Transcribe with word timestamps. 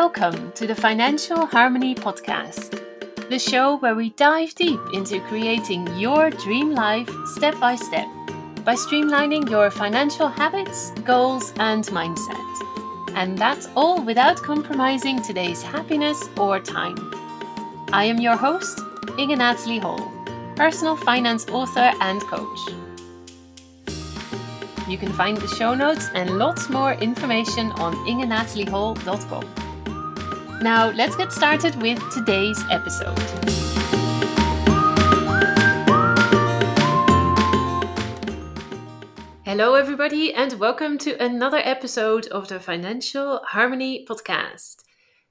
Welcome 0.00 0.50
to 0.54 0.66
the 0.66 0.74
Financial 0.74 1.46
Harmony 1.46 1.94
Podcast, 1.94 2.82
the 3.28 3.38
show 3.38 3.76
where 3.76 3.94
we 3.94 4.10
dive 4.10 4.52
deep 4.56 4.80
into 4.92 5.20
creating 5.28 5.86
your 5.96 6.30
dream 6.30 6.72
life 6.74 7.08
step 7.26 7.60
by 7.60 7.76
step 7.76 8.08
by 8.64 8.74
streamlining 8.74 9.48
your 9.48 9.70
financial 9.70 10.26
habits, 10.26 10.90
goals, 11.04 11.52
and 11.60 11.84
mindset. 11.98 13.14
And 13.14 13.38
that's 13.38 13.68
all 13.76 14.02
without 14.02 14.36
compromising 14.38 15.22
today's 15.22 15.62
happiness 15.62 16.28
or 16.36 16.58
time. 16.58 16.98
I 17.92 18.02
am 18.06 18.18
your 18.18 18.36
host, 18.36 18.80
Inge 19.16 19.38
Natalie 19.38 19.78
Hall, 19.78 20.12
personal 20.56 20.96
finance 20.96 21.46
author 21.50 21.92
and 22.00 22.20
coach. 22.22 22.58
You 24.88 24.98
can 24.98 25.12
find 25.12 25.36
the 25.36 25.46
show 25.46 25.72
notes 25.72 26.10
and 26.14 26.36
lots 26.36 26.68
more 26.68 26.94
information 26.94 27.70
on 27.78 27.94
ingenatalieHall.com. 28.08 29.63
Now, 30.64 30.92
let's 30.92 31.14
get 31.14 31.30
started 31.30 31.76
with 31.82 32.00
today's 32.10 32.58
episode. 32.70 33.18
Hello, 39.44 39.74
everybody, 39.74 40.32
and 40.32 40.54
welcome 40.54 40.96
to 40.96 41.22
another 41.22 41.60
episode 41.62 42.28
of 42.28 42.48
the 42.48 42.58
Financial 42.58 43.42
Harmony 43.48 44.06
Podcast. 44.08 44.76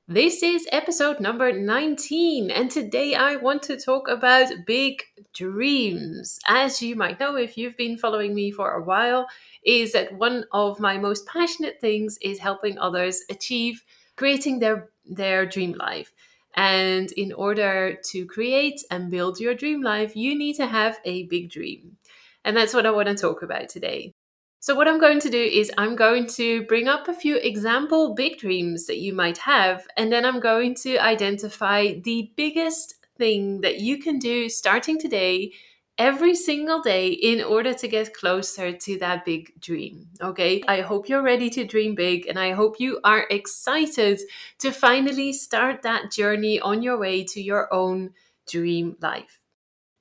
This 0.07 0.43
is 0.43 0.67
episode 0.71 1.19
number 1.19 1.51
19, 1.51 2.51
and 2.51 2.70
today 2.70 3.15
I 3.15 3.35
want 3.37 3.63
to 3.63 3.75
talk 3.79 4.07
about 4.07 4.51
big 4.67 5.01
dreams. 5.34 6.37
As 6.47 6.79
you 6.84 6.95
might 6.95 7.20
know, 7.20 7.37
if 7.37 7.57
you've 7.57 7.75
been 7.75 7.97
following 7.97 8.35
me 8.35 8.51
for 8.51 8.73
a 8.73 8.84
while, 8.84 9.25
is 9.65 9.93
that 9.93 10.13
one 10.13 10.45
of 10.51 10.79
my 10.79 10.99
most 10.99 11.25
passionate 11.25 11.81
things 11.81 12.20
is 12.21 12.37
helping 12.37 12.77
others 12.77 13.23
achieve 13.31 13.81
creating 14.15 14.59
their 14.59 14.89
their 15.05 15.45
dream 15.45 15.73
life. 15.73 16.13
And 16.55 17.11
in 17.13 17.33
order 17.33 17.97
to 18.11 18.25
create 18.25 18.81
and 18.91 19.09
build 19.09 19.39
your 19.39 19.55
dream 19.55 19.81
life, 19.81 20.15
you 20.15 20.37
need 20.37 20.55
to 20.57 20.67
have 20.67 20.99
a 21.03 21.23
big 21.23 21.49
dream. 21.49 21.97
And 22.45 22.55
that's 22.55 22.73
what 22.73 22.85
I 22.85 22.91
want 22.91 23.07
to 23.07 23.15
talk 23.15 23.41
about 23.41 23.69
today. 23.69 24.13
So, 24.59 24.75
what 24.75 24.87
I'm 24.87 24.99
going 24.99 25.19
to 25.19 25.29
do 25.29 25.41
is 25.41 25.71
I'm 25.77 25.95
going 25.95 26.25
to 26.37 26.63
bring 26.67 26.87
up 26.87 27.07
a 27.07 27.13
few 27.13 27.35
example 27.35 28.13
big 28.13 28.37
dreams 28.37 28.85
that 28.85 28.99
you 28.99 29.13
might 29.13 29.39
have, 29.39 29.85
and 29.97 30.09
then 30.09 30.25
I'm 30.25 30.39
going 30.39 30.75
to 30.75 30.97
identify 30.99 31.95
the 32.01 32.31
biggest 32.37 32.95
thing 33.17 33.61
that 33.61 33.79
you 33.79 33.97
can 33.97 34.19
do 34.19 34.47
starting 34.47 34.97
today 34.97 35.51
every 35.98 36.34
single 36.34 36.82
day 36.82 37.10
in 37.10 37.44
order 37.44 37.74
to 37.74 37.88
get 37.88 38.13
closer 38.13 38.72
to 38.72 38.98
that 38.99 39.26
big 39.26 39.54
dream. 39.60 40.08
Okay. 40.22 40.63
I 40.68 40.82
hope 40.82 41.08
you're 41.08 41.22
ready 41.22 41.49
to 41.52 41.66
dream 41.66 41.96
big 41.96 42.27
and 42.27 42.40
I 42.40 42.52
hope 42.52 42.80
you 42.80 42.99
are 43.04 43.27
excited 43.30 44.20
to 44.60 44.71
finally 44.71 45.34
start 45.34 45.84
that 45.84 46.12
journey 46.12 46.60
on 46.60 46.82
your 46.82 46.98
way 46.98 47.24
to 47.26 47.41
your 47.41 47.71
own 47.74 48.12
dream 48.48 48.96
life. 49.02 49.40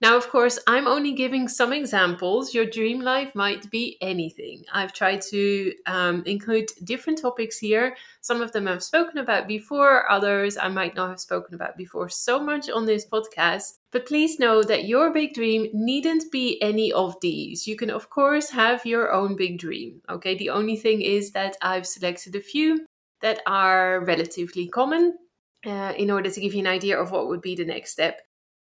Now, 0.01 0.17
of 0.17 0.29
course, 0.31 0.59
I'm 0.67 0.89
only 0.89 1.13
giving 1.13 1.47
some 1.47 1.73
examples. 1.73 2.53
Your 2.53 2.67
dream 2.67 3.03
life 3.03 3.37
might 3.37 3.70
be 3.70 3.98
anything. 4.01 4.65
I've 4.73 4.93
tried 4.93 5.20
to 5.31 5.73
um, 5.87 6.25
include 6.27 6.70
different 6.83 7.20
topics 7.23 7.57
here. 7.57 7.97
Some 8.20 8.43
of 8.43 8.51
them 8.51 8.67
I've 8.67 8.83
spoken 8.83 9.19
about 9.19 9.47
before, 9.47 10.11
others 10.11 10.57
I 10.57 10.67
might 10.67 10.97
not 10.97 11.11
have 11.11 11.20
spoken 11.20 11.55
about 11.55 11.77
before 11.77 12.09
so 12.09 12.41
much 12.41 12.69
on 12.69 12.85
this 12.85 13.07
podcast. 13.07 13.79
But 13.93 14.07
please 14.07 14.39
know 14.39 14.62
that 14.62 14.87
your 14.87 15.12
big 15.12 15.35
dream 15.35 15.69
needn't 15.75 16.33
be 16.33 16.61
any 16.62 16.91
of 16.93 17.21
these. 17.21 17.69
You 17.69 17.77
can, 17.77 17.91
of 17.91 18.09
course, 18.09 18.51
have 18.51 18.87
your 18.87 19.12
own 19.12 19.37
big 19.37 19.59
dream. 19.59 20.01
Okay, 20.09 20.35
the 20.35 20.48
only 20.51 20.77
thing 20.77 21.03
is 21.03 21.33
that 21.33 21.57
I've 21.61 21.87
selected 21.87 22.35
a 22.35 22.41
few 22.41 22.87
that 23.20 23.41
are 23.47 24.03
relatively 24.05 24.67
common 24.69 25.19
uh, 25.67 25.93
in 25.97 26.11
order 26.11 26.31
to 26.31 26.41
give 26.41 26.55
you 26.55 26.61
an 26.61 26.67
idea 26.67 26.98
of 26.98 27.11
what 27.11 27.29
would 27.29 27.43
be 27.43 27.55
the 27.55 27.67
next 27.67 27.92
step. 27.92 28.23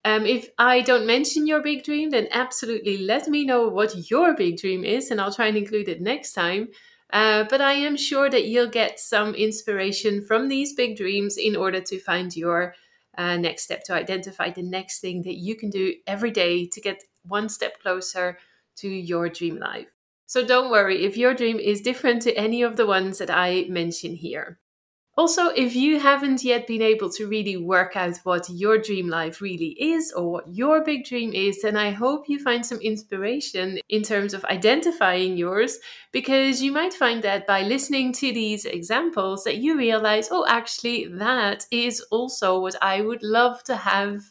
Um, 0.03 0.25
if 0.25 0.49
I 0.57 0.81
don't 0.81 1.05
mention 1.05 1.45
your 1.45 1.61
big 1.61 1.83
dream, 1.83 2.09
then 2.09 2.27
absolutely 2.31 2.97
let 2.97 3.27
me 3.27 3.45
know 3.45 3.67
what 3.67 4.09
your 4.09 4.33
big 4.33 4.57
dream 4.57 4.83
is, 4.83 5.11
and 5.11 5.21
I'll 5.21 5.33
try 5.33 5.47
and 5.47 5.57
include 5.57 5.87
it 5.87 6.01
next 6.01 6.33
time. 6.33 6.69
Uh, 7.13 7.43
but 7.49 7.61
I 7.61 7.73
am 7.73 7.97
sure 7.97 8.29
that 8.29 8.45
you'll 8.45 8.69
get 8.69 8.99
some 8.99 9.35
inspiration 9.35 10.25
from 10.25 10.47
these 10.47 10.73
big 10.73 10.97
dreams 10.97 11.37
in 11.37 11.55
order 11.55 11.81
to 11.81 11.99
find 11.99 12.35
your 12.35 12.73
uh, 13.17 13.37
next 13.37 13.63
step, 13.63 13.83
to 13.85 13.93
identify 13.93 14.49
the 14.49 14.63
next 14.63 14.99
thing 14.99 15.21
that 15.23 15.35
you 15.35 15.55
can 15.55 15.69
do 15.69 15.95
every 16.07 16.31
day 16.31 16.65
to 16.67 16.81
get 16.81 17.03
one 17.23 17.49
step 17.49 17.79
closer 17.81 18.37
to 18.77 18.87
your 18.87 19.29
dream 19.29 19.57
life. 19.57 19.87
So 20.25 20.45
don't 20.45 20.71
worry 20.71 21.03
if 21.03 21.17
your 21.17 21.33
dream 21.33 21.59
is 21.59 21.81
different 21.81 22.21
to 22.23 22.33
any 22.33 22.63
of 22.63 22.77
the 22.77 22.85
ones 22.85 23.17
that 23.17 23.29
I 23.29 23.65
mention 23.69 24.15
here. 24.15 24.59
Also, 25.17 25.47
if 25.49 25.75
you 25.75 25.99
haven't 25.99 26.41
yet 26.41 26.65
been 26.65 26.81
able 26.81 27.09
to 27.09 27.27
really 27.27 27.57
work 27.57 27.97
out 27.97 28.17
what 28.23 28.49
your 28.49 28.77
dream 28.77 29.09
life 29.09 29.41
really 29.41 29.75
is 29.77 30.11
or 30.13 30.31
what 30.31 30.47
your 30.47 30.83
big 30.83 31.03
dream 31.03 31.33
is, 31.33 31.61
then 31.61 31.75
I 31.75 31.91
hope 31.91 32.29
you 32.29 32.39
find 32.39 32.65
some 32.65 32.79
inspiration 32.79 33.79
in 33.89 34.03
terms 34.03 34.33
of 34.33 34.45
identifying 34.45 35.35
yours 35.35 35.79
because 36.13 36.61
you 36.61 36.71
might 36.71 36.93
find 36.93 37.21
that 37.23 37.45
by 37.45 37.61
listening 37.61 38.13
to 38.13 38.31
these 38.31 38.63
examples 38.63 39.43
that 39.43 39.57
you 39.57 39.77
realize, 39.77 40.29
oh, 40.31 40.45
actually, 40.47 41.07
that 41.07 41.65
is 41.71 41.99
also 42.09 42.59
what 42.61 42.75
I 42.81 43.01
would 43.01 43.21
love 43.21 43.63
to 43.65 43.75
have 43.75 44.21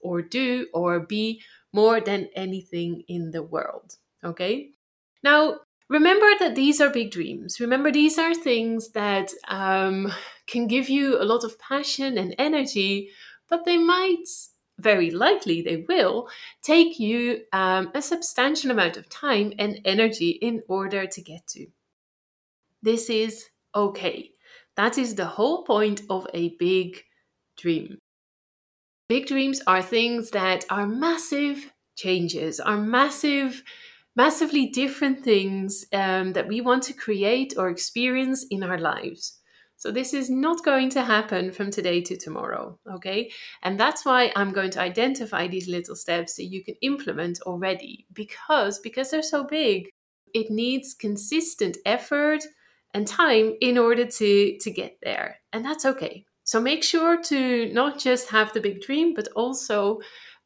or 0.00 0.20
do 0.20 0.66
or 0.74 0.98
be 0.98 1.42
more 1.72 2.00
than 2.00 2.28
anything 2.34 3.04
in 3.06 3.30
the 3.30 3.42
world. 3.42 3.96
Okay? 4.24 4.70
Now, 5.22 5.60
remember 5.88 6.26
that 6.38 6.54
these 6.54 6.80
are 6.80 6.90
big 6.90 7.10
dreams. 7.10 7.60
Remember, 7.60 7.90
these 7.90 8.18
are 8.18 8.34
things 8.34 8.90
that 8.90 9.30
um, 9.48 10.12
can 10.46 10.66
give 10.66 10.88
you 10.88 11.20
a 11.20 11.24
lot 11.24 11.44
of 11.44 11.58
passion 11.58 12.18
and 12.18 12.34
energy, 12.38 13.10
but 13.48 13.64
they 13.64 13.76
might, 13.76 14.28
very 14.78 15.10
likely, 15.10 15.62
they 15.62 15.84
will 15.88 16.28
take 16.62 16.98
you 16.98 17.42
um, 17.52 17.90
a 17.94 18.02
substantial 18.02 18.70
amount 18.70 18.96
of 18.96 19.08
time 19.08 19.52
and 19.58 19.80
energy 19.84 20.30
in 20.30 20.62
order 20.68 21.06
to 21.06 21.22
get 21.22 21.46
to. 21.48 21.66
This 22.82 23.08
is 23.08 23.46
okay. 23.74 24.30
That 24.76 24.98
is 24.98 25.14
the 25.14 25.26
whole 25.26 25.62
point 25.64 26.02
of 26.10 26.26
a 26.34 26.50
big 26.58 27.04
dream. 27.56 27.98
Big 29.08 29.26
dreams 29.26 29.60
are 29.66 29.82
things 29.82 30.30
that 30.30 30.64
are 30.70 30.86
massive 30.86 31.72
changes, 31.94 32.58
are 32.58 32.78
massive 32.78 33.62
massively 34.16 34.66
different 34.66 35.22
things 35.22 35.86
um, 35.92 36.32
that 36.32 36.48
we 36.48 36.60
want 36.60 36.82
to 36.84 36.92
create 36.92 37.54
or 37.56 37.68
experience 37.68 38.46
in 38.50 38.62
our 38.62 38.78
lives. 38.78 39.38
So, 39.76 39.90
this 39.90 40.14
is 40.14 40.30
not 40.30 40.64
going 40.64 40.88
to 40.90 41.02
happen 41.02 41.52
from 41.52 41.70
today 41.70 42.00
to 42.02 42.16
tomorrow, 42.16 42.78
okay? 42.90 43.30
And 43.62 43.78
that's 43.78 44.04
why 44.04 44.32
I'm 44.34 44.52
going 44.52 44.70
to 44.70 44.80
identify 44.80 45.46
these 45.46 45.68
little 45.68 45.96
steps 45.96 46.36
that 46.36 46.44
you 46.44 46.64
can 46.64 46.76
implement 46.80 47.40
already 47.42 48.06
because 48.12 48.78
because 48.78 49.10
they're 49.10 49.22
so 49.22 49.44
big, 49.44 49.90
it 50.32 50.50
needs 50.50 50.94
consistent 50.94 51.76
effort 51.84 52.44
and 52.94 53.06
time 53.06 53.56
in 53.60 53.76
order 53.76 54.06
to 54.06 54.56
to 54.58 54.70
get 54.70 54.96
there. 55.02 55.40
And 55.52 55.64
that's 55.64 55.84
okay. 55.84 56.24
So 56.44 56.60
make 56.60 56.84
sure 56.84 57.20
to 57.22 57.70
not 57.72 57.98
just 57.98 58.28
have 58.28 58.52
the 58.52 58.60
big 58.60 58.82
dream, 58.82 59.14
but 59.14 59.28
also 59.34 60.00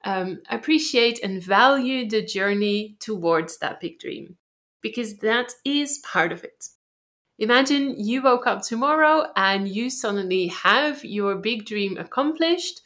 um, 0.05 0.41
appreciate 0.51 1.21
and 1.23 1.43
value 1.43 2.09
the 2.09 2.23
journey 2.23 2.97
towards 3.01 3.59
that 3.59 3.81
big 3.81 3.99
dream 3.99 4.37
because 4.83 5.19
that 5.19 5.53
is 5.65 5.99
part 5.99 6.33
of 6.33 6.45
it. 6.45 6.67
Imagine 7.39 7.95
you 7.99 8.23
woke 8.23 8.47
up 8.47 8.63
tomorrow 8.63 9.27
and 9.37 9.69
you 9.69 9.91
suddenly 9.91 10.49
have 10.49 11.05
your 11.05 11.37
big 11.37 11.65
dream 11.67 11.97
accomplished. 11.97 12.81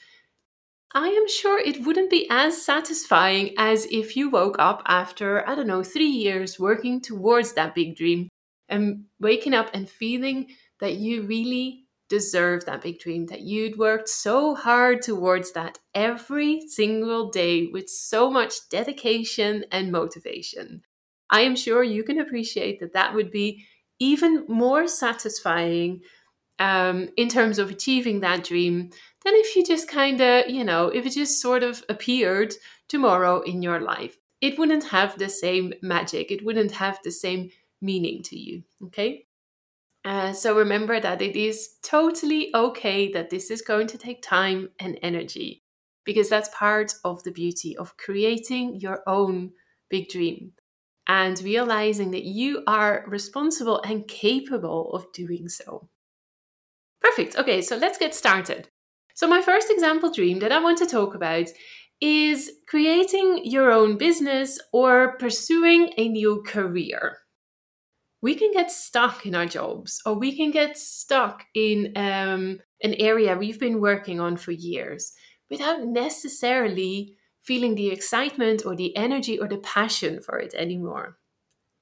I 0.95 1.09
am 1.09 1.27
sure 1.27 1.59
it 1.59 1.87
wouldn't 1.87 2.11
be 2.11 2.27
as 2.31 2.63
satisfying 2.63 3.55
as 3.57 3.87
if 3.91 4.15
you 4.15 4.29
woke 4.29 4.57
up 4.59 4.83
after, 4.87 5.49
I 5.49 5.55
don't 5.55 5.67
know, 5.67 5.83
three 5.83 6.05
years 6.05 6.61
working 6.61 7.01
towards 7.01 7.55
that 7.55 7.75
big 7.75 7.97
dream 7.97 8.29
and 8.69 9.05
waking 9.21 9.55
up 9.55 9.71
and 9.73 9.89
feeling 9.89 10.49
that 10.81 10.97
you 10.97 11.23
really 11.23 11.82
deserve 12.13 12.67
that 12.67 12.83
big 12.83 12.99
dream, 12.99 13.25
that 13.27 13.41
you'd 13.41 13.79
worked 13.79 14.07
so 14.07 14.55
hard 14.55 15.01
towards 15.01 15.53
that 15.53 15.79
every 15.95 16.69
single 16.69 17.31
day 17.31 17.69
with 17.69 17.89
so 17.89 18.31
much 18.31 18.69
dedication 18.69 19.65
and 19.73 19.91
motivation. 19.91 20.83
I 21.31 21.41
am 21.41 21.57
sure 21.57 21.83
you 21.83 22.05
can 22.05 22.21
appreciate 22.21 22.81
that 22.81 22.93
that 22.93 23.15
would 23.15 23.31
be 23.31 23.65
even 23.99 24.45
more 24.47 24.87
satisfying 24.87 26.03
um, 26.59 27.09
in 27.17 27.31
terms 27.31 27.59
of 27.59 27.71
achieving 27.71 28.21
that 28.21 28.45
dream 28.45 28.91
than 29.25 29.35
if 29.37 29.57
you 29.57 29.65
just 29.65 29.89
kind 29.89 30.21
of, 30.21 30.51
you 30.51 30.65
know, 30.65 30.89
if 30.89 31.07
it 31.07 31.15
just 31.15 31.41
sort 31.41 31.63
of 31.63 31.83
appeared 31.89 32.53
tomorrow 32.89 33.41
in 33.41 33.63
your 33.63 33.81
life. 33.81 34.19
It 34.43 34.59
wouldn't 34.59 34.85
have 34.85 35.19
the 35.19 35.31
same 35.31 35.73
magic, 35.81 36.31
it 36.31 36.45
wouldn't 36.45 36.73
have 36.73 36.99
the 37.03 37.11
same 37.11 37.51
meaning 37.81 38.23
to 38.25 38.39
you. 38.39 38.65
Okay. 38.89 39.25
Uh, 40.05 40.33
so 40.33 40.57
remember 40.57 40.99
that 41.01 41.23
it 41.23 41.37
is 41.37 41.77
totally 41.83 42.51
okay 42.55 43.11
that 43.13 43.31
this 43.31 43.51
is 43.51 43.63
going 43.63 43.87
to 43.87 43.99
take 43.99 44.23
time 44.23 44.69
and 44.81 44.99
energy 45.03 45.63
because 46.05 46.29
that's 46.29 46.49
part 46.49 46.95
of 47.05 47.23
the 47.23 47.31
beauty 47.31 47.77
of 47.77 47.97
creating 47.97 48.81
your 48.81 49.03
own 49.07 49.53
big 49.91 50.09
dream 50.09 50.53
and 51.09 51.41
realizing 51.43 52.11
that 52.11 52.25
you 52.25 52.63
are 52.67 53.05
responsible 53.09 53.81
and 53.83 54.09
capable 54.09 54.93
of 54.93 55.13
doing 55.13 55.49
so. 55.49 55.89
Perfect. 57.01 57.37
Okay, 57.37 57.61
so 57.63 57.77
let's 57.77 57.99
get 57.99 58.15
started. 58.15 58.69
So, 59.15 59.27
my 59.27 59.43
first 59.43 59.71
example 59.71 60.11
dream 60.11 60.39
that 60.39 60.53
I 60.53 60.61
want 60.61 60.79
to 60.79 60.87
talk 60.87 61.15
about 61.15 61.49
is 62.01 62.51
creating 62.67 63.43
your 63.45 63.71
own 63.71 63.99
business 63.99 64.59
or 64.73 65.17
pursuing 65.19 65.93
a 65.97 66.09
new 66.09 66.43
career. 66.47 67.19
We 68.23 68.37
can 68.37 68.53
get 68.53 68.71
stuck 68.71 69.27
in 69.27 69.35
our 69.35 69.47
jobs 69.47 70.01
or 70.07 70.15
we 70.15 70.37
can 70.37 70.53
get 70.53 70.79
stuck 70.79 71.45
in 71.55 71.93
um, 71.97 72.61
an 72.83 72.95
area 72.95 73.37
we've 73.37 73.59
been 73.59 73.81
working 73.81 74.21
on 74.21 74.37
for 74.37 74.53
years 74.53 75.13
without 75.51 75.85
necessarily 75.85 77.17
feeling 77.43 77.75
the 77.75 77.91
excitement 77.91 78.65
or 78.65 78.77
the 78.77 78.97
energy 78.97 79.39
or 79.39 79.49
the 79.49 79.59
passion 79.59 80.21
for 80.21 80.39
it 80.39 80.55
anymore. 80.55 81.19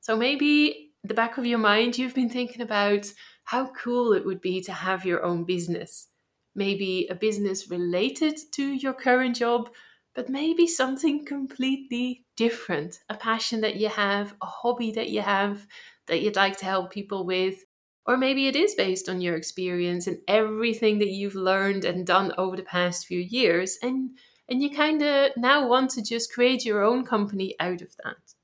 So 0.00 0.16
maybe 0.16 0.92
the 1.04 1.14
back 1.14 1.38
of 1.38 1.46
your 1.46 1.58
mind 1.58 1.98
you've 1.98 2.14
been 2.14 2.31
thinking 2.31 2.62
about 2.62 3.12
how 3.44 3.70
cool 3.72 4.12
it 4.12 4.25
would 4.25 4.40
be 4.40 4.60
to 4.62 4.72
have 4.72 5.04
your 5.04 5.22
own 5.22 5.44
business. 5.44 6.08
Maybe 6.54 7.06
a 7.10 7.14
business 7.14 7.70
related 7.70 8.38
to 8.52 8.64
your 8.64 8.94
current 8.94 9.37
job, 9.37 9.70
but 10.14 10.28
maybe 10.28 10.66
something 10.66 11.25
completely 11.25 12.25
different. 12.37 13.00
A 13.08 13.14
passion 13.14 13.60
that 13.60 13.76
you 13.76 13.88
have, 13.88 14.34
a 14.42 14.46
hobby 14.46 14.90
that 14.92 15.10
you 15.10 15.20
have 15.20 15.66
that 16.10 16.20
you'd 16.20 16.36
like 16.36 16.58
to 16.58 16.66
help 16.66 16.92
people 16.92 17.24
with. 17.24 17.64
Or 18.04 18.16
maybe 18.16 18.46
it 18.48 18.56
is 18.56 18.74
based 18.74 19.08
on 19.08 19.20
your 19.20 19.36
experience 19.36 20.06
and 20.06 20.18
everything 20.28 20.98
that 20.98 21.10
you've 21.10 21.34
learned 21.34 21.84
and 21.84 22.06
done 22.06 22.32
over 22.36 22.56
the 22.56 22.62
past 22.62 23.06
few 23.06 23.20
years. 23.20 23.78
And, 23.82 24.10
and 24.48 24.62
you 24.62 24.70
kind 24.70 25.00
of 25.02 25.30
now 25.36 25.66
want 25.66 25.90
to 25.92 26.02
just 26.02 26.32
create 26.32 26.64
your 26.64 26.82
own 26.82 27.06
company 27.06 27.54
out 27.60 27.80
of 27.80 27.96
that. 28.04 28.34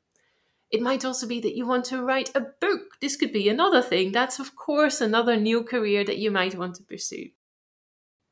It 0.70 0.82
might 0.82 1.04
also 1.04 1.26
be 1.26 1.40
that 1.40 1.56
you 1.56 1.66
want 1.66 1.84
to 1.86 2.02
write 2.02 2.30
a 2.34 2.40
book. 2.40 3.00
This 3.00 3.16
could 3.16 3.32
be 3.32 3.48
another 3.48 3.82
thing. 3.82 4.12
That's, 4.12 4.38
of 4.38 4.56
course, 4.56 5.00
another 5.00 5.36
new 5.36 5.62
career 5.62 6.04
that 6.04 6.18
you 6.18 6.30
might 6.30 6.56
want 6.56 6.76
to 6.76 6.82
pursue. 6.82 7.28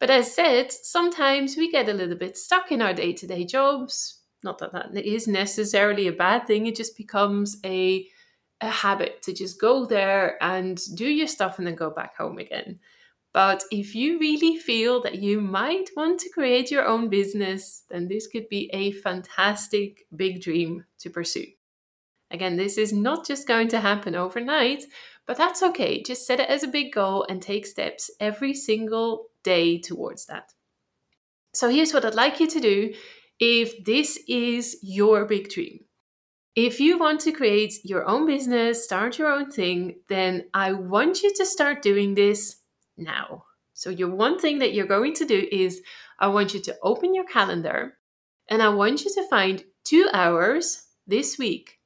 But 0.00 0.10
as 0.10 0.34
said, 0.34 0.72
sometimes 0.72 1.56
we 1.56 1.70
get 1.70 1.88
a 1.88 1.94
little 1.94 2.16
bit 2.16 2.36
stuck 2.36 2.70
in 2.72 2.82
our 2.82 2.92
day 2.92 3.12
to 3.12 3.26
day 3.26 3.44
jobs. 3.44 4.20
Not 4.42 4.58
that 4.58 4.72
that 4.72 4.96
is 4.96 5.26
necessarily 5.26 6.06
a 6.06 6.12
bad 6.12 6.46
thing, 6.46 6.66
it 6.66 6.76
just 6.76 6.96
becomes 6.96 7.56
a, 7.64 8.06
a 8.64 8.70
habit 8.70 9.22
to 9.22 9.32
just 9.32 9.60
go 9.60 9.84
there 9.84 10.42
and 10.42 10.80
do 10.94 11.06
your 11.06 11.26
stuff 11.26 11.58
and 11.58 11.66
then 11.66 11.74
go 11.74 11.90
back 11.90 12.16
home 12.16 12.38
again. 12.38 12.80
But 13.32 13.64
if 13.72 13.96
you 13.96 14.18
really 14.20 14.56
feel 14.56 15.02
that 15.02 15.16
you 15.16 15.40
might 15.40 15.90
want 15.96 16.20
to 16.20 16.30
create 16.30 16.70
your 16.70 16.86
own 16.86 17.08
business, 17.08 17.82
then 17.90 18.06
this 18.06 18.28
could 18.28 18.48
be 18.48 18.70
a 18.72 18.92
fantastic 18.92 20.06
big 20.14 20.40
dream 20.40 20.84
to 21.00 21.10
pursue. 21.10 21.46
Again, 22.30 22.56
this 22.56 22.78
is 22.78 22.92
not 22.92 23.26
just 23.26 23.48
going 23.48 23.68
to 23.68 23.80
happen 23.80 24.14
overnight, 24.14 24.84
but 25.26 25.36
that's 25.36 25.62
okay. 25.62 26.02
Just 26.02 26.26
set 26.26 26.40
it 26.40 26.48
as 26.48 26.62
a 26.62 26.68
big 26.68 26.92
goal 26.92 27.26
and 27.28 27.42
take 27.42 27.66
steps 27.66 28.10
every 28.20 28.54
single 28.54 29.26
day 29.42 29.78
towards 29.78 30.26
that. 30.26 30.52
So 31.52 31.68
here's 31.68 31.92
what 31.92 32.04
I'd 32.04 32.14
like 32.14 32.40
you 32.40 32.48
to 32.48 32.60
do 32.60 32.94
if 33.40 33.84
this 33.84 34.18
is 34.28 34.76
your 34.82 35.24
big 35.24 35.48
dream. 35.48 35.80
If 36.56 36.78
you 36.78 36.98
want 36.98 37.20
to 37.22 37.32
create 37.32 37.84
your 37.84 38.06
own 38.06 38.26
business, 38.26 38.84
start 38.84 39.18
your 39.18 39.28
own 39.28 39.50
thing, 39.50 39.96
then 40.08 40.44
I 40.54 40.72
want 40.72 41.22
you 41.22 41.34
to 41.34 41.44
start 41.44 41.82
doing 41.82 42.14
this 42.14 42.58
now. 42.96 43.44
So, 43.72 43.90
your 43.90 44.10
one 44.10 44.38
thing 44.38 44.60
that 44.60 44.72
you're 44.72 44.86
going 44.86 45.14
to 45.14 45.24
do 45.24 45.48
is 45.50 45.82
I 46.20 46.28
want 46.28 46.54
you 46.54 46.60
to 46.60 46.76
open 46.82 47.12
your 47.12 47.24
calendar 47.24 47.98
and 48.48 48.62
I 48.62 48.68
want 48.68 49.04
you 49.04 49.12
to 49.14 49.28
find 49.28 49.64
two 49.82 50.08
hours 50.12 50.84
this 51.08 51.38
week 51.38 51.80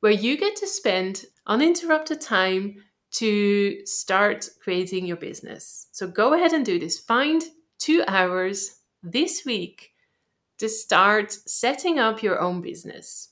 where 0.00 0.12
you 0.12 0.36
get 0.36 0.54
to 0.56 0.68
spend 0.68 1.24
uninterrupted 1.48 2.20
time 2.20 2.76
to 3.12 3.84
start 3.86 4.48
creating 4.62 5.06
your 5.06 5.16
business. 5.16 5.88
So 5.90 6.06
go 6.06 6.34
ahead 6.34 6.52
and 6.52 6.64
do 6.64 6.78
this. 6.78 6.98
Find 6.98 7.42
two 7.78 8.04
hours 8.06 8.82
this 9.02 9.44
week 9.44 9.92
to 10.58 10.68
start 10.68 11.32
setting 11.32 11.98
up 11.98 12.22
your 12.22 12.40
own 12.40 12.60
business. 12.60 13.30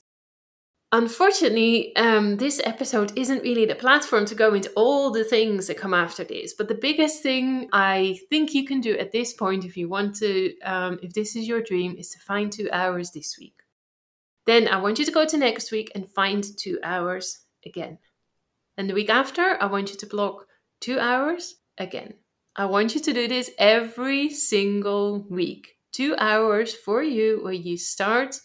Unfortunately, 0.91 1.95
um, 1.95 2.37
this 2.37 2.61
episode 2.63 3.11
isn't 3.17 3.41
really 3.43 3.65
the 3.65 3.75
platform 3.75 4.25
to 4.25 4.35
go 4.35 4.53
into 4.53 4.71
all 4.75 5.11
the 5.11 5.23
things 5.23 5.67
that 5.67 5.77
come 5.77 5.93
after 5.93 6.23
this. 6.23 6.53
But 6.53 6.67
the 6.67 6.75
biggest 6.75 7.21
thing 7.21 7.67
I 7.73 8.19
think 8.29 8.53
you 8.53 8.65
can 8.65 8.81
do 8.81 8.97
at 8.97 9.11
this 9.11 9.33
point, 9.33 9.65
if 9.65 9.75
you 9.75 9.89
want 9.89 10.15
to, 10.17 10.57
um, 10.61 10.99
if 11.01 11.13
this 11.13 11.35
is 11.35 11.47
your 11.47 11.61
dream, 11.61 11.95
is 11.97 12.11
to 12.11 12.19
find 12.19 12.51
two 12.51 12.69
hours 12.71 13.11
this 13.11 13.35
week. 13.37 13.55
Then 14.45 14.67
I 14.67 14.77
want 14.77 14.99
you 14.99 15.05
to 15.05 15.11
go 15.11 15.25
to 15.25 15.37
next 15.37 15.71
week 15.71 15.91
and 15.95 16.07
find 16.07 16.45
two 16.57 16.79
hours 16.83 17.39
again. 17.65 17.97
And 18.77 18.89
the 18.89 18.93
week 18.93 19.09
after, 19.09 19.61
I 19.61 19.65
want 19.65 19.89
you 19.89 19.97
to 19.97 20.05
block 20.05 20.45
two 20.81 20.99
hours 20.99 21.55
again. 21.77 22.13
I 22.55 22.65
want 22.65 22.93
you 22.95 23.01
to 23.01 23.13
do 23.13 23.27
this 23.27 23.51
every 23.57 24.29
single 24.29 25.25
week. 25.29 25.73
Two 25.91 26.15
hours 26.19 26.73
for 26.73 27.01
you 27.03 27.39
where 27.43 27.53
you 27.53 27.75
start 27.75 28.39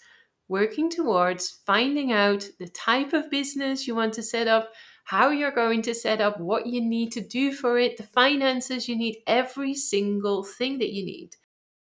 working 0.51 0.91
towards 0.91 1.61
finding 1.65 2.11
out 2.11 2.47
the 2.59 2.69
type 2.71 3.13
of 3.13 3.31
business 3.31 3.87
you 3.87 3.95
want 3.95 4.13
to 4.13 4.23
set 4.23 4.49
up, 4.49 4.73
how 5.05 5.31
you're 5.31 5.53
going 5.53 5.81
to 5.81 5.95
set 5.95 6.21
up, 6.21 6.41
what 6.41 6.67
you 6.67 6.81
need 6.81 7.13
to 7.13 7.21
do 7.21 7.53
for 7.53 7.79
it, 7.79 7.97
the 7.97 8.03
finances 8.03 8.89
you 8.89 8.97
need, 8.97 9.17
every 9.29 9.73
single 9.73 10.43
thing 10.43 10.77
that 10.79 10.93
you 10.93 11.07
need. 11.07 11.37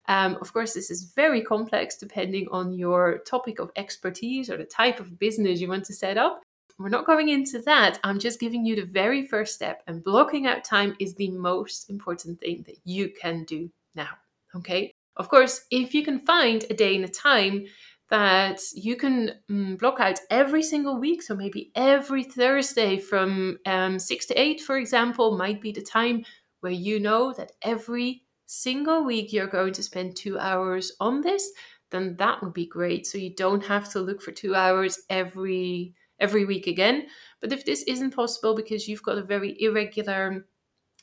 Um, 0.08 0.38
of 0.40 0.52
course, 0.54 0.72
this 0.72 0.90
is 0.90 1.12
very 1.14 1.42
complex 1.42 1.98
depending 1.98 2.48
on 2.50 2.72
your 2.72 3.18
topic 3.26 3.58
of 3.58 3.70
expertise 3.76 4.48
or 4.48 4.56
the 4.56 4.64
type 4.64 5.00
of 5.00 5.18
business 5.18 5.60
you 5.60 5.68
want 5.68 5.84
to 5.84 5.92
set 5.92 6.16
up. 6.16 6.40
We're 6.78 6.88
not 6.88 7.06
going 7.06 7.28
into 7.28 7.60
that. 7.62 7.98
I'm 8.04 8.18
just 8.18 8.40
giving 8.40 8.64
you 8.64 8.76
the 8.76 8.84
very 8.84 9.26
first 9.26 9.54
step, 9.54 9.82
and 9.86 10.04
blocking 10.04 10.46
out 10.46 10.62
time 10.64 10.94
is 10.98 11.14
the 11.14 11.30
most 11.30 11.90
important 11.90 12.40
thing 12.40 12.64
that 12.66 12.76
you 12.84 13.10
can 13.10 13.44
do 13.44 13.70
now. 13.94 14.10
Okay. 14.54 14.92
Of 15.16 15.30
course, 15.30 15.64
if 15.70 15.94
you 15.94 16.04
can 16.04 16.20
find 16.20 16.64
a 16.68 16.74
day 16.74 16.94
and 16.94 17.04
a 17.04 17.08
time 17.08 17.64
that 18.10 18.60
you 18.74 18.96
can 18.96 19.32
um, 19.50 19.76
block 19.76 19.98
out 19.98 20.20
every 20.30 20.62
single 20.62 20.98
week, 20.98 21.22
so 21.22 21.34
maybe 21.34 21.72
every 21.74 22.22
Thursday 22.22 22.98
from 22.98 23.58
um, 23.66 23.98
six 23.98 24.26
to 24.26 24.34
eight, 24.40 24.60
for 24.60 24.76
example, 24.76 25.36
might 25.36 25.60
be 25.60 25.72
the 25.72 25.82
time 25.82 26.24
where 26.60 26.72
you 26.72 27.00
know 27.00 27.32
that 27.32 27.52
every 27.62 28.22
single 28.46 29.04
week 29.04 29.32
you're 29.32 29.48
going 29.48 29.72
to 29.72 29.82
spend 29.82 30.16
two 30.16 30.38
hours 30.38 30.92
on 31.00 31.20
this, 31.20 31.50
then 31.90 32.16
that 32.16 32.42
would 32.42 32.54
be 32.54 32.66
great. 32.66 33.06
So 33.06 33.18
you 33.18 33.34
don't 33.34 33.64
have 33.64 33.90
to 33.92 34.00
look 34.00 34.22
for 34.22 34.32
two 34.32 34.54
hours 34.54 35.00
every 35.10 35.94
every 36.18 36.44
week 36.46 36.66
again. 36.66 37.06
But 37.40 37.52
if 37.52 37.64
this 37.64 37.82
isn't 37.82 38.14
possible 38.14 38.54
because 38.54 38.88
you've 38.88 39.02
got 39.02 39.18
a 39.18 39.22
very 39.22 39.54
irregular 39.60 40.46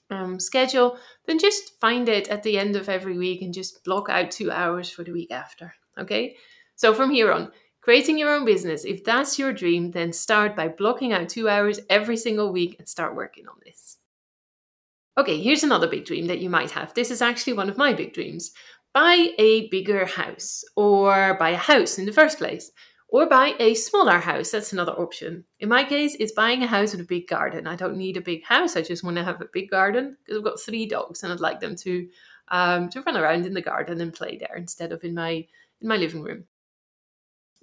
um, 0.10 0.40
schedule, 0.40 0.98
then 1.26 1.38
just 1.38 1.80
find 1.80 2.10
it 2.10 2.30
at 2.30 2.44
the 2.44 2.58
end 2.58 2.76
of 2.76 2.90
every 2.90 3.18
week 3.18 3.42
and 3.42 3.54
just 3.54 3.84
block 3.84 4.10
out 4.10 4.32
two 4.32 4.52
hours 4.52 4.90
for 4.90 5.04
the 5.04 5.12
week 5.12 5.32
after. 5.32 5.76
Okay. 5.98 6.36
So 6.76 6.94
from 6.94 7.12
here 7.12 7.32
on, 7.32 7.52
creating 7.82 8.18
your 8.18 8.34
own 8.34 8.46
business, 8.46 8.86
if 8.86 9.04
that's 9.04 9.38
your 9.38 9.54
dream, 9.54 9.92
then 9.92 10.14
start 10.14 10.56
by 10.56 10.68
blocking 10.68 11.14
out 11.14 11.30
two 11.30 11.50
hours 11.50 11.80
every 11.90 12.18
single 12.18 12.52
week 12.52 12.78
and 12.80 12.88
start 12.88 13.16
working 13.16 13.48
on 13.48 13.56
this. 13.66 13.98
Okay, 15.18 15.40
here's 15.40 15.64
another 15.64 15.88
big 15.88 16.06
dream 16.06 16.26
that 16.28 16.40
you 16.40 16.50
might 16.50 16.72
have. 16.72 16.94
This 16.94 17.12
is 17.12 17.22
actually 17.22 17.54
one 17.54 17.70
of 17.70 17.78
my 17.78 17.94
big 17.94 18.14
dreams. 18.14 18.52
Buy 18.94 19.30
a 19.38 19.70
bigger 19.70 20.06
house, 20.06 20.64
or 20.76 21.36
buy 21.40 21.52
a 21.52 21.58
house 21.58 22.00
in 22.00 22.06
the 22.06 22.12
first 22.12 22.38
place, 22.38 22.72
or 23.10 23.28
buy 23.28 23.54
a 23.60 23.76
smaller 23.76 24.18
house. 24.18 24.50
That's 24.50 24.74
another 24.74 24.94
option. 24.94 25.46
In 25.60 25.70
my 25.70 25.84
case, 25.84 26.16
it's 26.20 26.32
buying 26.32 26.64
a 26.64 26.68
house 26.68 26.94
with 26.94 27.02
a 27.02 27.06
big 27.06 27.28
garden. 27.28 27.68
I 27.68 27.76
don't 27.76 27.98
need 27.98 28.18
a 28.18 28.22
big 28.22 28.44
house. 28.44 28.76
I 28.76 28.82
just 28.82 29.04
want 29.04 29.18
to 29.18 29.24
have 29.24 29.40
a 29.40 29.50
big 29.54 29.70
garden 29.70 30.18
because 30.24 30.38
I've 30.38 30.44
got 30.44 30.60
three 30.60 30.88
dogs 30.88 31.22
and 31.22 31.32
I'd 31.32 31.40
like 31.40 31.60
them 31.60 31.76
to 31.76 32.08
um, 32.50 32.90
to 32.90 33.02
run 33.02 33.18
around 33.18 33.46
in 33.46 33.54
the 33.54 33.62
garden 33.62 34.02
and 34.02 34.14
play 34.14 34.38
there 34.38 34.56
instead 34.58 34.92
of 34.92 35.04
in 35.04 35.14
my 35.14 35.46
in 35.82 35.88
my 35.88 35.98
living 35.98 36.24
room 36.24 36.46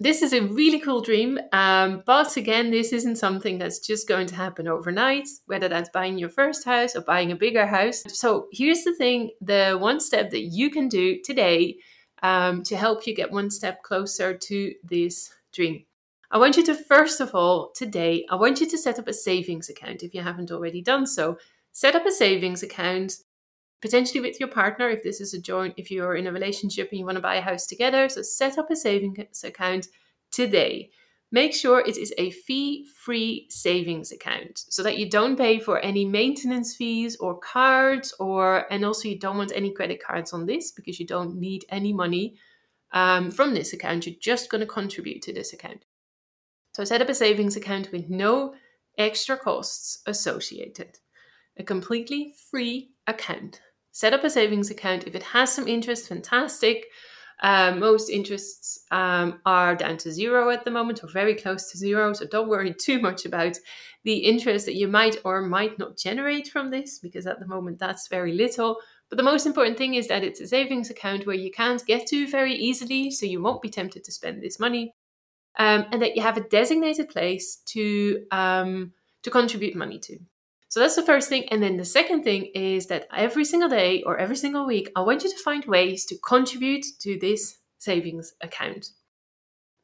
this 0.01 0.23
is 0.23 0.33
a 0.33 0.41
really 0.41 0.79
cool 0.79 1.01
dream. 1.01 1.37
Um, 1.51 2.01
but 2.07 2.35
again, 2.35 2.71
this 2.71 2.91
isn't 2.91 3.17
something 3.17 3.59
that's 3.59 3.77
just 3.77 4.07
going 4.07 4.25
to 4.27 4.35
happen 4.35 4.67
overnight, 4.67 5.27
whether 5.45 5.69
that's 5.69 5.91
buying 5.91 6.17
your 6.17 6.29
first 6.29 6.65
house 6.65 6.95
or 6.95 7.01
buying 7.01 7.31
a 7.31 7.35
bigger 7.35 7.67
house. 7.67 8.03
So 8.07 8.47
here's 8.51 8.83
the 8.83 8.95
thing 8.95 9.29
the 9.41 9.77
one 9.79 9.99
step 9.99 10.31
that 10.31 10.41
you 10.41 10.71
can 10.71 10.87
do 10.87 11.21
today 11.23 11.77
um, 12.23 12.63
to 12.63 12.75
help 12.75 13.05
you 13.05 13.13
get 13.13 13.31
one 13.31 13.51
step 13.51 13.83
closer 13.83 14.35
to 14.35 14.73
this 14.83 15.31
dream. 15.53 15.85
I 16.31 16.39
want 16.39 16.57
you 16.57 16.63
to, 16.63 16.73
first 16.73 17.21
of 17.21 17.35
all, 17.35 17.71
today, 17.75 18.25
I 18.27 18.35
want 18.35 18.59
you 18.59 18.67
to 18.69 18.77
set 18.79 18.97
up 18.97 19.07
a 19.07 19.13
savings 19.13 19.69
account 19.69 20.01
if 20.01 20.15
you 20.15 20.23
haven't 20.23 20.51
already 20.51 20.81
done 20.81 21.05
so. 21.05 21.37
Set 21.73 21.95
up 21.95 22.07
a 22.07 22.11
savings 22.11 22.63
account 22.63 23.17
potentially 23.81 24.21
with 24.21 24.39
your 24.39 24.49
partner 24.49 24.89
if 24.89 25.03
this 25.03 25.19
is 25.19 25.33
a 25.33 25.41
joint 25.41 25.73
if 25.77 25.89
you're 25.89 26.15
in 26.15 26.27
a 26.27 26.31
relationship 26.31 26.89
and 26.91 26.99
you 26.99 27.05
want 27.05 27.15
to 27.15 27.21
buy 27.21 27.35
a 27.35 27.41
house 27.41 27.65
together 27.65 28.07
so 28.07 28.21
set 28.21 28.57
up 28.57 28.69
a 28.69 28.75
savings 28.75 29.43
account 29.43 29.87
today. 30.31 30.91
Make 31.33 31.53
sure 31.53 31.79
it 31.79 31.97
is 31.97 32.13
a 32.17 32.31
fee 32.31 32.85
free 32.93 33.47
savings 33.49 34.11
account 34.11 34.65
so 34.67 34.83
that 34.83 34.97
you 34.97 35.09
don't 35.09 35.37
pay 35.37 35.59
for 35.59 35.79
any 35.79 36.03
maintenance 36.03 36.75
fees 36.75 37.15
or 37.17 37.39
cards 37.39 38.13
or 38.19 38.71
and 38.71 38.83
also 38.83 39.07
you 39.07 39.17
don't 39.17 39.37
want 39.37 39.53
any 39.55 39.71
credit 39.71 40.03
cards 40.03 40.33
on 40.33 40.45
this 40.45 40.71
because 40.71 40.99
you 40.99 41.07
don't 41.07 41.35
need 41.35 41.63
any 41.69 41.93
money 41.93 42.35
um, 42.91 43.31
from 43.31 43.53
this 43.53 43.71
account. 43.71 44.05
You're 44.05 44.15
just 44.19 44.49
going 44.49 44.59
to 44.59 44.67
contribute 44.67 45.21
to 45.21 45.33
this 45.33 45.53
account. 45.53 45.85
So 46.73 46.83
set 46.83 47.01
up 47.01 47.09
a 47.09 47.15
savings 47.15 47.55
account 47.55 47.91
with 47.93 48.09
no 48.09 48.55
extra 48.97 49.37
costs 49.37 50.01
associated. 50.05 50.99
A 51.57 51.63
completely 51.63 52.33
free 52.49 52.91
account. 53.07 53.61
Set 53.91 54.13
up 54.13 54.23
a 54.23 54.29
savings 54.29 54.69
account. 54.69 55.07
If 55.07 55.15
it 55.15 55.23
has 55.23 55.53
some 55.53 55.67
interest, 55.67 56.07
fantastic. 56.07 56.87
Uh, 57.41 57.73
most 57.75 58.09
interests 58.09 58.85
um, 58.91 59.39
are 59.47 59.75
down 59.75 59.97
to 59.97 60.11
zero 60.11 60.51
at 60.51 60.63
the 60.63 60.69
moment 60.69 61.03
or 61.03 61.07
very 61.07 61.33
close 61.33 61.71
to 61.71 61.77
zero. 61.77 62.13
So 62.13 62.25
don't 62.27 62.47
worry 62.47 62.73
too 62.79 62.99
much 62.99 63.25
about 63.25 63.57
the 64.03 64.17
interest 64.17 64.65
that 64.67 64.75
you 64.75 64.87
might 64.87 65.17
or 65.25 65.41
might 65.41 65.77
not 65.79 65.97
generate 65.97 66.47
from 66.47 66.69
this 66.69 66.99
because 66.99 67.25
at 67.25 67.39
the 67.39 67.47
moment 67.47 67.79
that's 67.79 68.07
very 68.07 68.33
little. 68.33 68.77
But 69.09 69.17
the 69.17 69.23
most 69.23 69.45
important 69.45 69.77
thing 69.77 69.95
is 69.95 70.07
that 70.07 70.23
it's 70.23 70.39
a 70.39 70.47
savings 70.47 70.89
account 70.89 71.25
where 71.25 71.35
you 71.35 71.51
can't 71.51 71.85
get 71.85 72.07
to 72.07 72.27
very 72.27 72.53
easily, 72.53 73.11
so 73.11 73.25
you 73.25 73.41
won't 73.41 73.61
be 73.61 73.69
tempted 73.69 74.05
to 74.05 74.11
spend 74.11 74.41
this 74.41 74.57
money, 74.57 74.95
um, 75.59 75.85
and 75.91 76.01
that 76.01 76.15
you 76.15 76.21
have 76.21 76.37
a 76.37 76.47
designated 76.47 77.09
place 77.09 77.57
to 77.65 78.23
um, 78.31 78.93
to 79.23 79.29
contribute 79.29 79.75
money 79.75 79.99
to. 79.99 80.17
So 80.71 80.79
that's 80.79 80.95
the 80.95 81.03
first 81.03 81.27
thing. 81.27 81.49
And 81.49 81.61
then 81.61 81.75
the 81.75 81.83
second 81.83 82.23
thing 82.23 82.45
is 82.55 82.87
that 82.87 83.05
every 83.13 83.43
single 83.43 83.67
day 83.67 84.03
or 84.03 84.17
every 84.17 84.37
single 84.37 84.65
week, 84.65 84.89
I 84.95 85.01
want 85.01 85.21
you 85.21 85.29
to 85.29 85.43
find 85.43 85.65
ways 85.65 86.05
to 86.05 86.17
contribute 86.25 86.85
to 87.01 87.19
this 87.19 87.57
savings 87.77 88.33
account. 88.39 88.87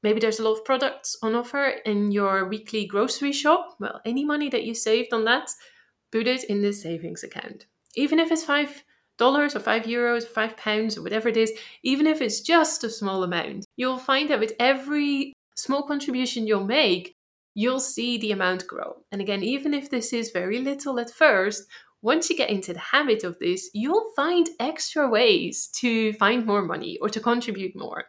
Maybe 0.01 0.21
there's 0.21 0.39
a 0.39 0.43
lot 0.43 0.53
of 0.53 0.63
products 0.63 1.17
on 1.21 1.35
offer 1.35 1.65
in 1.83 2.11
your 2.11 2.47
weekly 2.47 2.85
grocery 2.85 3.33
shop. 3.33 3.75
Well, 3.81 3.99
any 4.05 4.23
money 4.23 4.47
that 4.47 4.63
you 4.63 4.73
saved 4.73 5.11
on 5.11 5.25
that, 5.25 5.49
put 6.09 6.25
it 6.25 6.45
in 6.45 6.61
this 6.61 6.83
savings 6.83 7.21
account. 7.21 7.65
Even 7.95 8.17
if 8.17 8.31
it's 8.31 8.45
five 8.45 8.85
dollars 9.17 9.57
or 9.57 9.59
five 9.59 9.83
euros, 9.83 10.23
or 10.23 10.27
five 10.27 10.55
pounds, 10.55 10.97
or 10.97 11.01
whatever 11.01 11.27
it 11.27 11.35
is, 11.35 11.51
even 11.83 12.07
if 12.07 12.21
it's 12.21 12.39
just 12.39 12.85
a 12.85 12.89
small 12.89 13.23
amount, 13.23 13.65
you'll 13.75 13.97
find 13.97 14.29
that 14.29 14.39
with 14.39 14.53
every 14.57 15.33
small 15.57 15.83
contribution 15.83 16.47
you'll 16.47 16.63
make, 16.63 17.16
you'll 17.57 17.79
see 17.79 18.19
the 18.19 18.31
amount 18.31 18.67
grow. 18.67 18.97
And 19.11 19.19
again, 19.19 19.41
even 19.41 19.73
if 19.73 19.89
this 19.89 20.13
is 20.13 20.29
very 20.29 20.59
little 20.59 20.99
at 20.99 21.09
first, 21.09 21.63
once 22.03 22.29
you 22.29 22.37
get 22.37 22.51
into 22.51 22.71
the 22.71 22.79
habit 22.79 23.23
of 23.23 23.39
this, 23.39 23.71
you'll 23.73 24.11
find 24.15 24.47
extra 24.59 25.09
ways 25.09 25.67
to 25.79 26.13
find 26.13 26.45
more 26.45 26.61
money 26.61 26.99
or 27.01 27.09
to 27.09 27.19
contribute 27.19 27.75
more. 27.75 28.05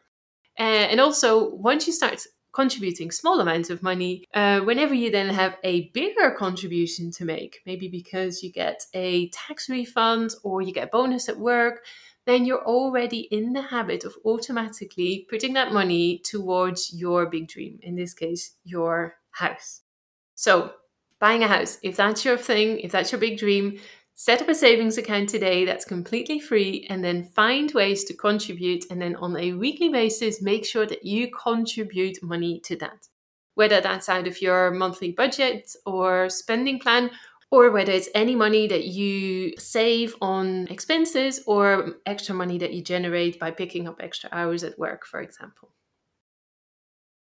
Uh, 0.58 0.88
and 0.90 1.00
also, 1.00 1.54
once 1.54 1.86
you 1.86 1.94
start 1.94 2.26
contributing 2.52 3.10
small 3.10 3.40
amounts 3.40 3.70
of 3.70 3.82
money, 3.82 4.22
uh, 4.34 4.60
whenever 4.60 4.92
you 4.92 5.10
then 5.10 5.30
have 5.30 5.56
a 5.64 5.88
bigger 5.94 6.30
contribution 6.32 7.10
to 7.12 7.24
make, 7.24 7.60
maybe 7.64 7.88
because 7.88 8.42
you 8.42 8.52
get 8.52 8.84
a 8.92 9.30
tax 9.30 9.70
refund 9.70 10.34
or 10.42 10.60
you 10.60 10.74
get 10.74 10.88
a 10.88 10.90
bonus 10.90 11.26
at 11.26 11.38
work, 11.38 11.86
then 12.26 12.44
you're 12.44 12.66
already 12.66 13.20
in 13.30 13.54
the 13.54 13.62
habit 13.62 14.04
of 14.04 14.14
automatically 14.26 15.26
putting 15.30 15.54
that 15.54 15.72
money 15.72 16.20
towards 16.22 16.92
your 16.92 17.24
big 17.30 17.48
dream, 17.48 17.78
in 17.80 17.96
this 17.96 18.12
case, 18.12 18.54
your 18.64 19.17
house. 19.38 19.82
So, 20.34 20.72
buying 21.20 21.42
a 21.42 21.48
house, 21.48 21.78
if 21.82 21.96
that's 21.96 22.24
your 22.24 22.36
thing, 22.36 22.80
if 22.80 22.92
that's 22.92 23.12
your 23.12 23.20
big 23.20 23.38
dream, 23.38 23.78
set 24.14 24.42
up 24.42 24.48
a 24.48 24.54
savings 24.54 24.98
account 24.98 25.28
today 25.28 25.64
that's 25.64 25.84
completely 25.84 26.40
free 26.40 26.86
and 26.90 27.02
then 27.02 27.24
find 27.24 27.72
ways 27.72 28.04
to 28.04 28.14
contribute. 28.14 28.84
And 28.90 29.00
then 29.00 29.16
on 29.16 29.36
a 29.36 29.52
weekly 29.52 29.88
basis, 29.88 30.42
make 30.42 30.64
sure 30.64 30.86
that 30.86 31.04
you 31.04 31.30
contribute 31.30 32.22
money 32.22 32.60
to 32.64 32.76
that. 32.76 33.08
Whether 33.54 33.80
that's 33.80 34.08
out 34.08 34.26
of 34.28 34.40
your 34.40 34.70
monthly 34.70 35.12
budget 35.12 35.74
or 35.84 36.28
spending 36.28 36.78
plan, 36.78 37.10
or 37.50 37.70
whether 37.70 37.92
it's 37.92 38.10
any 38.14 38.36
money 38.36 38.66
that 38.68 38.84
you 38.84 39.56
save 39.56 40.14
on 40.20 40.66
expenses 40.68 41.40
or 41.46 41.94
extra 42.04 42.34
money 42.34 42.58
that 42.58 42.74
you 42.74 42.82
generate 42.82 43.40
by 43.40 43.50
picking 43.50 43.88
up 43.88 44.00
extra 44.00 44.28
hours 44.32 44.64
at 44.64 44.78
work, 44.78 45.06
for 45.06 45.20
example. 45.20 45.70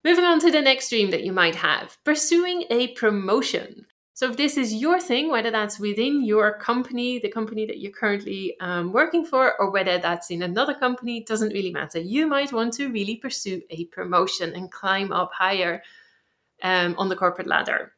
Moving 0.02 0.24
on 0.24 0.40
to 0.40 0.50
the 0.50 0.62
next 0.62 0.88
dream 0.88 1.10
that 1.10 1.24
you 1.24 1.32
might 1.32 1.56
have 1.56 1.98
pursuing 2.04 2.64
a 2.70 2.88
promotion. 2.88 3.86
So, 4.14 4.30
if 4.30 4.36
this 4.36 4.56
is 4.56 4.74
your 4.74 5.00
thing, 5.00 5.30
whether 5.30 5.50
that's 5.50 5.78
within 5.78 6.24
your 6.24 6.58
company, 6.58 7.18
the 7.18 7.30
company 7.30 7.64
that 7.66 7.78
you're 7.78 7.92
currently 7.92 8.54
um, 8.60 8.92
working 8.92 9.24
for, 9.24 9.58
or 9.58 9.70
whether 9.70 9.98
that's 9.98 10.30
in 10.30 10.42
another 10.42 10.74
company, 10.74 11.24
doesn't 11.24 11.54
really 11.54 11.72
matter. 11.72 12.00
You 12.00 12.26
might 12.26 12.52
want 12.52 12.74
to 12.74 12.88
really 12.88 13.16
pursue 13.16 13.62
a 13.70 13.86
promotion 13.86 14.54
and 14.54 14.70
climb 14.70 15.12
up 15.12 15.32
higher 15.32 15.82
um, 16.62 16.94
on 16.98 17.08
the 17.08 17.16
corporate 17.16 17.46
ladder. 17.46 17.92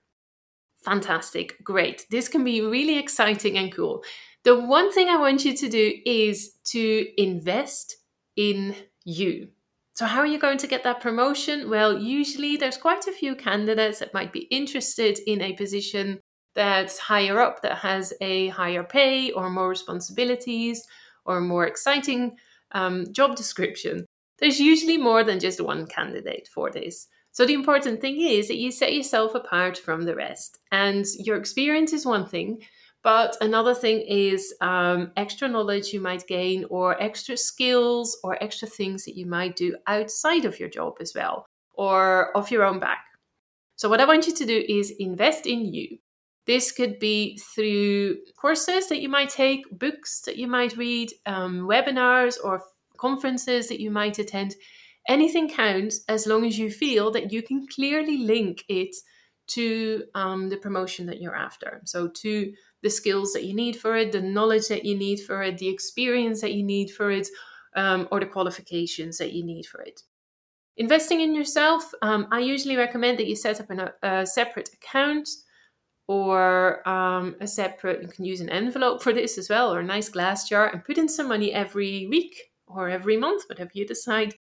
Fantastic, 0.85 1.62
great. 1.62 2.06
This 2.11 2.28
can 2.28 2.44
be 2.44 2.61
really 2.61 2.99
exciting 2.99 3.59
and 3.59 3.73
cool. 3.73 4.04
The 4.44 4.59
one 4.59 4.92
thing 4.92 5.09
I 5.09 5.16
want 5.16 5.44
you 5.44 5.56
to 5.56 5.68
do 5.68 5.92
is 6.04 6.54
to 6.66 7.21
invest 7.21 7.97
in 8.37 8.75
you. 9.04 9.49
So, 9.94 10.06
how 10.06 10.20
are 10.20 10.26
you 10.26 10.38
going 10.38 10.58
to 10.58 10.66
get 10.66 10.84
that 10.84 11.00
promotion? 11.00 11.68
Well, 11.68 11.99
usually 11.99 12.56
there's 12.56 12.78
quite 12.78 13.06
a 13.06 13.12
few 13.12 13.34
candidates 13.34 13.99
that 13.99 14.14
might 14.14 14.32
be 14.32 14.49
interested 14.50 15.18
in 15.26 15.42
a 15.42 15.52
position 15.52 16.20
that's 16.54 16.99
higher 16.99 17.40
up, 17.40 17.61
that 17.62 17.78
has 17.78 18.12
a 18.20 18.49
higher 18.49 18.84
pay 18.84 19.32
or 19.32 19.50
more 19.50 19.68
responsibilities 19.68 20.87
or 21.26 21.40
more 21.40 21.66
exciting 21.66 22.37
um, 22.72 23.12
job 23.12 23.37
description. 23.37 24.06
There's 24.38 24.58
usually 24.58 24.96
more 24.96 25.25
than 25.25 25.40
just 25.40 25.61
one 25.61 25.87
candidate 25.87 26.49
for 26.52 26.70
this. 26.70 27.06
So, 27.32 27.44
the 27.44 27.54
important 27.54 28.00
thing 28.00 28.18
is 28.18 28.49
that 28.49 28.56
you 28.56 28.72
set 28.72 28.94
yourself 28.94 29.34
apart 29.34 29.76
from 29.76 30.02
the 30.02 30.16
rest. 30.16 30.58
And 30.70 31.04
your 31.18 31.37
experience 31.37 31.92
is 31.92 32.06
one 32.06 32.26
thing, 32.26 32.62
but 33.02 33.37
another 33.40 33.75
thing 33.75 34.00
is 34.00 34.54
um, 34.61 35.11
extra 35.16 35.49
knowledge 35.49 35.92
you 35.92 36.00
might 36.00 36.26
gain, 36.26 36.64
or 36.71 37.00
extra 37.02 37.37
skills, 37.37 38.16
or 38.23 38.42
extra 38.42 38.68
things 38.68 39.04
that 39.04 39.16
you 39.16 39.26
might 39.26 39.56
do 39.56 39.76
outside 39.87 40.44
of 40.44 40.61
your 40.61 40.68
job 40.68 40.94
as 41.00 41.12
well, 41.14 41.44
or 41.75 42.37
off 42.37 42.52
your 42.52 42.64
own 42.64 42.78
back. 42.78 43.04
So, 43.76 43.88
what 43.88 44.00
I 44.00 44.04
want 44.04 44.28
you 44.28 44.35
to 44.35 44.47
do 44.47 44.64
is 44.68 44.94
invest 45.00 45.47
in 45.47 45.73
you. 45.73 45.99
This 46.47 46.71
could 46.71 47.00
be 47.00 47.38
through 47.38 48.18
courses 48.40 48.88
that 48.88 49.00
you 49.00 49.09
might 49.09 49.30
take, 49.30 49.62
books 49.76 50.21
that 50.23 50.37
you 50.37 50.47
might 50.47 50.76
read, 50.76 51.12
um, 51.26 51.62
webinars, 51.62 52.37
or 52.42 52.62
conferences 52.99 53.68
that 53.68 53.80
you 53.80 53.90
might 53.90 54.21
attend. 54.21 54.54
Anything 55.09 55.49
counts 55.49 56.04
as 56.09 56.28
long 56.28 56.47
as 56.47 56.56
you 56.56 56.71
feel 56.71 57.11
that 57.11 57.32
you 57.32 57.42
can 57.42 57.66
clearly 57.66 58.18
link 58.18 58.62
it 58.68 58.94
to 59.49 60.04
um, 60.14 60.49
the 60.49 60.56
promotion 60.56 61.06
that 61.06 61.21
you're 61.21 61.35
after. 61.35 61.80
So, 61.85 62.06
to 62.06 62.52
the 62.82 62.90
skills 62.90 63.32
that 63.32 63.44
you 63.44 63.54
need 63.54 63.76
for 63.76 63.96
it, 63.96 64.12
the 64.12 64.20
knowledge 64.20 64.68
that 64.68 64.84
you 64.84 64.96
need 64.96 65.20
for 65.20 65.42
it, 65.42 65.58
the 65.58 65.68
experience 65.68 66.40
that 66.40 66.52
you 66.52 66.62
need 66.62 66.90
for 66.90 67.10
it, 67.10 67.28
um, 67.76 68.08
or 68.10 68.20
the 68.20 68.26
qualifications 68.26 69.18
that 69.18 69.32
you 69.32 69.44
need 69.44 69.64
for 69.66 69.80
it. 69.80 70.02
Investing 70.76 71.20
in 71.20 71.34
yourself, 71.34 71.92
um, 72.02 72.26
I 72.30 72.40
usually 72.40 72.76
recommend 72.76 73.18
that 73.18 73.26
you 73.26 73.36
set 73.36 73.60
up 73.60 73.70
an, 73.70 73.90
a 74.02 74.26
separate 74.26 74.70
account 74.72 75.28
or 76.08 76.86
um, 76.88 77.36
a 77.40 77.46
separate, 77.46 78.02
you 78.02 78.08
can 78.08 78.24
use 78.24 78.40
an 78.40 78.48
envelope 78.48 79.02
for 79.02 79.12
this 79.12 79.38
as 79.38 79.48
well, 79.48 79.72
or 79.72 79.80
a 79.80 79.84
nice 79.84 80.08
glass 80.08 80.48
jar, 80.48 80.68
and 80.68 80.84
put 80.84 80.98
in 80.98 81.08
some 81.08 81.28
money 81.28 81.52
every 81.52 82.06
week 82.08 82.50
or 82.66 82.88
every 82.88 83.16
month, 83.16 83.44
whatever 83.48 83.70
you 83.74 83.86
decide. 83.86 84.34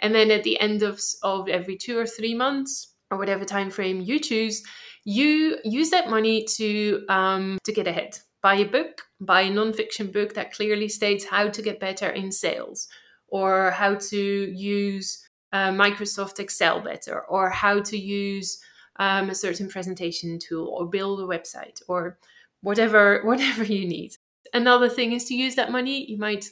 And 0.00 0.14
then 0.14 0.30
at 0.30 0.44
the 0.44 0.60
end 0.60 0.82
of, 0.82 1.00
of 1.22 1.48
every 1.48 1.76
two 1.76 1.98
or 1.98 2.06
three 2.06 2.34
months, 2.34 2.94
or 3.10 3.18
whatever 3.18 3.44
time 3.44 3.70
frame 3.70 4.00
you 4.00 4.18
choose, 4.18 4.62
you 5.04 5.58
use 5.64 5.90
that 5.90 6.10
money 6.10 6.44
to 6.44 7.04
um, 7.08 7.58
to 7.64 7.72
get 7.72 7.86
ahead. 7.86 8.18
Buy 8.42 8.56
a 8.56 8.64
book, 8.64 9.02
buy 9.20 9.42
a 9.42 9.50
nonfiction 9.50 10.12
book 10.12 10.34
that 10.34 10.52
clearly 10.52 10.88
states 10.88 11.24
how 11.24 11.48
to 11.48 11.62
get 11.62 11.80
better 11.80 12.10
in 12.10 12.30
sales, 12.30 12.88
or 13.28 13.70
how 13.70 13.94
to 13.94 14.18
use 14.18 15.26
uh, 15.52 15.70
Microsoft 15.70 16.38
Excel 16.38 16.80
better, 16.80 17.22
or 17.22 17.50
how 17.50 17.80
to 17.80 17.98
use 17.98 18.60
um, 18.96 19.30
a 19.30 19.34
certain 19.34 19.68
presentation 19.68 20.38
tool, 20.38 20.68
or 20.68 20.86
build 20.86 21.20
a 21.20 21.24
website, 21.24 21.80
or 21.88 22.18
whatever 22.60 23.22
whatever 23.24 23.64
you 23.64 23.86
need. 23.88 24.14
Another 24.52 24.88
thing 24.88 25.12
is 25.12 25.24
to 25.26 25.34
use 25.34 25.54
that 25.56 25.72
money. 25.72 26.10
You 26.10 26.18
might 26.18 26.46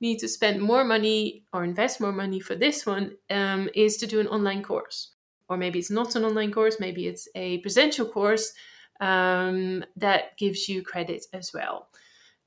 need 0.00 0.18
to 0.18 0.28
spend 0.28 0.60
more 0.60 0.82
money 0.82 1.44
or 1.52 1.62
invest 1.62 2.00
more 2.00 2.12
money 2.12 2.40
for 2.40 2.54
this 2.54 2.86
one 2.86 3.12
um, 3.28 3.68
is 3.74 3.98
to 3.98 4.06
do 4.06 4.18
an 4.18 4.28
online 4.28 4.62
course 4.62 5.12
or 5.50 5.56
maybe 5.56 5.80
it's 5.80 5.90
not 5.90 6.14
an 6.14 6.24
online 6.24 6.52
course, 6.52 6.78
maybe 6.80 7.08
it's 7.08 7.28
a 7.34 7.58
presential 7.58 8.06
course 8.06 8.52
um, 9.00 9.84
that 9.96 10.36
gives 10.38 10.68
you 10.68 10.82
credit 10.82 11.26
as 11.34 11.52
well. 11.52 11.88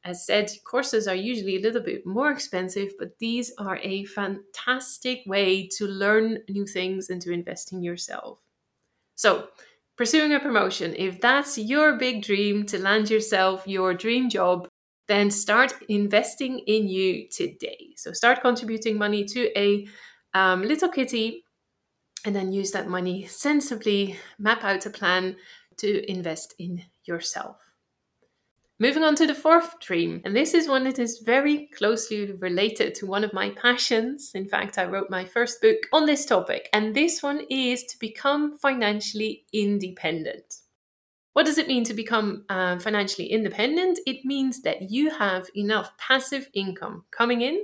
As 0.06 0.26
said, 0.26 0.52
courses 0.66 1.08
are 1.08 1.16
usually 1.16 1.58
a 1.58 1.62
little 1.62 1.82
bit 1.82 2.06
more 2.06 2.32
expensive, 2.32 2.94
but 2.98 3.20
these 3.20 3.54
are 3.58 3.78
a 3.84 4.06
fantastic 4.06 5.22
way 5.26 5.68
to 5.78 5.86
learn 5.86 6.40
new 6.50 6.66
things 6.66 7.10
and 7.10 7.22
to 7.22 7.32
invest 7.32 7.72
in 7.72 7.84
yourself. 7.84 8.40
So, 9.16 9.48
pursuing 9.98 10.34
a 10.34 10.40
promotion, 10.40 10.96
if 10.98 11.22
that's 11.22 11.58
your 11.58 11.98
big 11.98 12.24
dream 12.24 12.66
to 12.68 12.80
land 12.80 13.10
yourself 13.10 13.68
your 13.68 13.94
dream 13.94 14.30
job, 14.30 14.68
then 15.08 15.32
start 15.32 15.74
investing 15.90 16.60
in 16.60 16.88
you 16.88 17.28
today. 17.30 17.94
So, 17.96 18.12
start 18.12 18.42
contributing 18.42 18.98
money 18.98 19.24
to 19.26 19.58
a 19.58 19.88
um, 20.34 20.64
little 20.64 20.90
kitty 20.90 21.43
and 22.26 22.36
then 22.36 22.52
use 22.52 22.72
that 22.72 22.88
money 22.88 23.26
sensibly, 23.26 24.18
map 24.40 24.64
out 24.64 24.86
a 24.86 24.90
plan 24.90 25.36
to 25.78 26.10
invest 26.10 26.56
in 26.60 26.84
yourself. 27.06 27.58
Moving 28.80 29.04
on 29.04 29.16
to 29.16 29.28
the 29.28 29.36
fourth 29.36 29.80
dream, 29.80 30.22
and 30.26 30.36
this 30.36 30.54
is 30.54 30.68
one 30.68 30.84
that 30.86 31.00
is 31.00 31.20
very 31.20 31.70
closely 31.78 32.32
related 32.34 32.96
to 32.96 33.06
one 33.06 33.24
of 33.24 33.32
my 33.32 33.52
passions. 33.52 34.32
In 34.34 34.48
fact, 34.48 34.78
I 34.78 34.86
wrote 34.86 35.10
my 35.10 35.26
first 35.26 35.62
book 35.62 35.78
on 35.94 36.06
this 36.06 36.26
topic, 36.26 36.70
and 36.74 36.94
this 36.94 37.22
one 37.22 37.42
is 37.50 37.84
to 37.86 38.00
become 38.00 38.58
financially 38.58 39.46
independent. 39.54 40.56
What 41.34 41.46
does 41.46 41.58
it 41.58 41.68
mean 41.68 41.84
to 41.86 41.94
become 41.94 42.46
uh, 42.50 42.80
financially 42.80 43.28
independent? 43.28 44.00
It 44.06 44.26
means 44.26 44.62
that 44.64 44.92
you 44.92 45.12
have 45.12 45.50
enough 45.56 45.96
passive 45.98 46.50
income 46.54 47.06
coming 47.12 47.42
in 47.42 47.64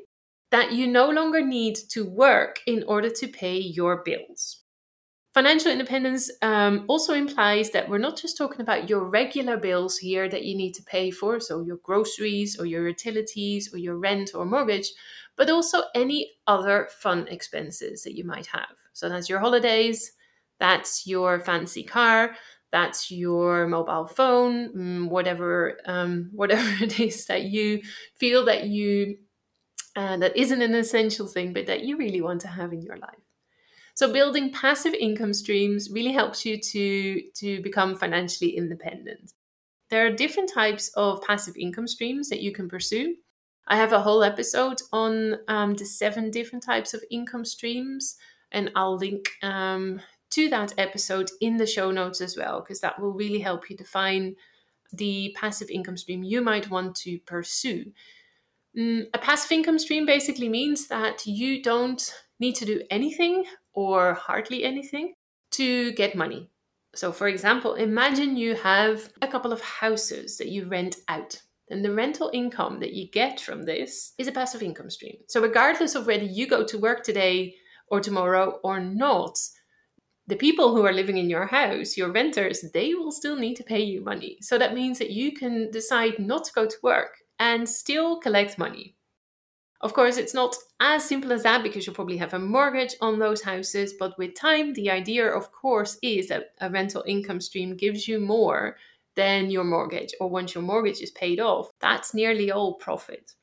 that 0.51 0.71
you 0.71 0.87
no 0.87 1.09
longer 1.09 1.45
need 1.45 1.75
to 1.89 2.05
work 2.05 2.61
in 2.65 2.83
order 2.87 3.09
to 3.09 3.27
pay 3.27 3.57
your 3.57 4.03
bills. 4.03 4.63
Financial 5.33 5.71
independence 5.71 6.31
um, 6.41 6.85
also 6.87 7.13
implies 7.13 7.69
that 7.69 7.87
we're 7.87 7.99
not 7.99 8.17
just 8.17 8.35
talking 8.35 8.61
about 8.61 8.89
your 8.89 9.05
regular 9.05 9.57
bills 9.57 9.97
here 9.97 10.27
that 10.27 10.43
you 10.43 10.57
need 10.57 10.73
to 10.73 10.83
pay 10.83 11.11
for, 11.11 11.39
so 11.39 11.61
your 11.61 11.77
groceries 11.83 12.59
or 12.59 12.65
your 12.65 12.87
utilities 12.87 13.71
or 13.71 13.77
your 13.77 13.97
rent 13.97 14.31
or 14.33 14.43
mortgage, 14.43 14.91
but 15.37 15.49
also 15.49 15.83
any 15.93 16.31
other 16.47 16.89
fun 16.99 17.27
expenses 17.27 18.03
that 18.03 18.17
you 18.17 18.25
might 18.25 18.47
have. 18.47 18.75
So 18.93 19.07
that's 19.07 19.29
your 19.29 19.39
holidays, 19.39 20.13
that's 20.59 21.05
your 21.05 21.39
fancy 21.39 21.83
car, 21.83 22.35
that's 22.71 23.11
your 23.11 23.67
mobile 23.67 24.07
phone, 24.07 24.73
mm, 24.73 25.09
whatever 25.09 25.77
um, 25.85 26.31
whatever 26.33 26.83
it 26.83 26.99
is 26.99 27.25
that 27.27 27.43
you 27.43 27.81
feel 28.15 28.45
that 28.45 28.65
you 28.65 29.17
uh, 29.95 30.17
that 30.17 30.35
isn't 30.37 30.61
an 30.61 30.75
essential 30.75 31.27
thing, 31.27 31.53
but 31.53 31.65
that 31.67 31.83
you 31.83 31.97
really 31.97 32.21
want 32.21 32.41
to 32.41 32.47
have 32.47 32.73
in 32.73 32.81
your 32.81 32.97
life. 32.97 33.23
So 33.95 34.13
building 34.13 34.51
passive 34.51 34.93
income 34.93 35.33
streams 35.33 35.89
really 35.91 36.13
helps 36.13 36.45
you 36.45 36.57
to 36.57 37.21
to 37.35 37.61
become 37.61 37.95
financially 37.95 38.55
independent. 38.55 39.33
There 39.89 40.05
are 40.05 40.11
different 40.11 40.49
types 40.53 40.89
of 40.95 41.21
passive 41.21 41.57
income 41.57 41.87
streams 41.87 42.29
that 42.29 42.41
you 42.41 42.51
can 42.53 42.69
pursue. 42.69 43.15
I 43.67 43.75
have 43.75 43.91
a 43.91 44.01
whole 44.01 44.23
episode 44.23 44.81
on 44.91 45.37
um, 45.47 45.75
the 45.75 45.85
seven 45.85 46.31
different 46.31 46.63
types 46.63 46.93
of 46.93 47.03
income 47.11 47.45
streams, 47.45 48.15
and 48.51 48.71
I'll 48.75 48.97
link 48.97 49.29
um, 49.43 49.99
to 50.31 50.49
that 50.49 50.73
episode 50.77 51.29
in 51.41 51.57
the 51.57 51.67
show 51.67 51.91
notes 51.91 52.21
as 52.21 52.37
well, 52.37 52.61
because 52.61 52.79
that 52.81 52.99
will 52.99 53.13
really 53.13 53.39
help 53.39 53.69
you 53.69 53.75
define 53.75 54.35
the 54.93 55.35
passive 55.39 55.69
income 55.69 55.97
stream 55.97 56.23
you 56.23 56.41
might 56.41 56.69
want 56.69 56.95
to 56.95 57.19
pursue. 57.19 57.91
Mm, 58.77 59.07
a 59.13 59.17
passive 59.17 59.51
income 59.51 59.79
stream 59.79 60.05
basically 60.05 60.49
means 60.49 60.87
that 60.87 61.25
you 61.25 61.61
don't 61.61 62.13
need 62.39 62.55
to 62.55 62.65
do 62.65 62.81
anything 62.89 63.45
or 63.73 64.13
hardly 64.13 64.63
anything 64.63 65.13
to 65.51 65.91
get 65.93 66.15
money. 66.15 66.49
So, 66.95 67.11
for 67.11 67.27
example, 67.27 67.75
imagine 67.75 68.37
you 68.37 68.55
have 68.55 69.11
a 69.21 69.27
couple 69.27 69.53
of 69.53 69.61
houses 69.61 70.37
that 70.37 70.49
you 70.49 70.67
rent 70.67 70.97
out. 71.07 71.41
And 71.71 71.85
the 71.85 71.93
rental 71.93 72.31
income 72.33 72.79
that 72.79 72.93
you 72.93 73.09
get 73.11 73.39
from 73.39 73.61
this 73.63 74.13
is 74.17 74.27
a 74.27 74.31
passive 74.31 74.63
income 74.63 74.89
stream. 74.89 75.17
So, 75.27 75.41
regardless 75.41 75.95
of 75.95 76.07
whether 76.07 76.23
you 76.23 76.47
go 76.47 76.65
to 76.65 76.79
work 76.79 77.03
today 77.03 77.55
or 77.89 78.01
tomorrow 78.01 78.59
or 78.63 78.79
not, 78.79 79.37
the 80.29 80.35
people 80.35 80.75
who 80.75 80.85
are 80.85 80.93
living 80.93 81.17
in 81.17 81.29
your 81.29 81.47
house, 81.47 81.97
your 81.97 82.11
renters, 82.11 82.63
they 82.73 82.93
will 82.93 83.11
still 83.11 83.35
need 83.35 83.55
to 83.55 83.63
pay 83.63 83.81
you 83.81 84.03
money. 84.03 84.37
So 84.41 84.59
that 84.59 84.75
means 84.75 84.99
that 84.99 85.09
you 85.09 85.31
can 85.31 85.71
decide 85.71 86.19
not 86.19 86.43
to 86.45 86.53
go 86.53 86.67
to 86.67 86.77
work 86.83 87.18
and 87.39 87.67
still 87.67 88.19
collect 88.19 88.57
money. 88.57 88.95
Of 89.81 89.93
course, 89.93 90.17
it's 90.17 90.33
not 90.33 90.55
as 90.81 91.05
simple 91.05 91.31
as 91.31 91.43
that 91.43 91.63
because 91.63 91.87
you 91.87 91.93
probably 91.93 92.17
have 92.17 92.33
a 92.33 92.39
mortgage 92.39 92.95
on 92.99 93.17
those 93.17 93.41
houses, 93.41 93.93
but 93.97 94.17
with 94.17 94.35
time, 94.35 94.73
the 94.73 94.89
idea, 94.91 95.25
of 95.25 95.51
course, 95.53 95.97
is 96.01 96.27
that 96.27 96.51
a 96.59 96.69
rental 96.69 97.03
income 97.07 97.39
stream 97.39 97.77
gives 97.77 98.07
you 98.07 98.19
more 98.19 98.75
than 99.15 99.49
your 99.49 99.63
mortgage, 99.63 100.13
or 100.19 100.29
once 100.29 100.53
your 100.53 100.63
mortgage 100.63 101.01
is 101.01 101.11
paid 101.11 101.39
off, 101.39 101.71
that's 101.79 102.13
nearly 102.13 102.51
all 102.51 102.75
profit. 102.75 103.33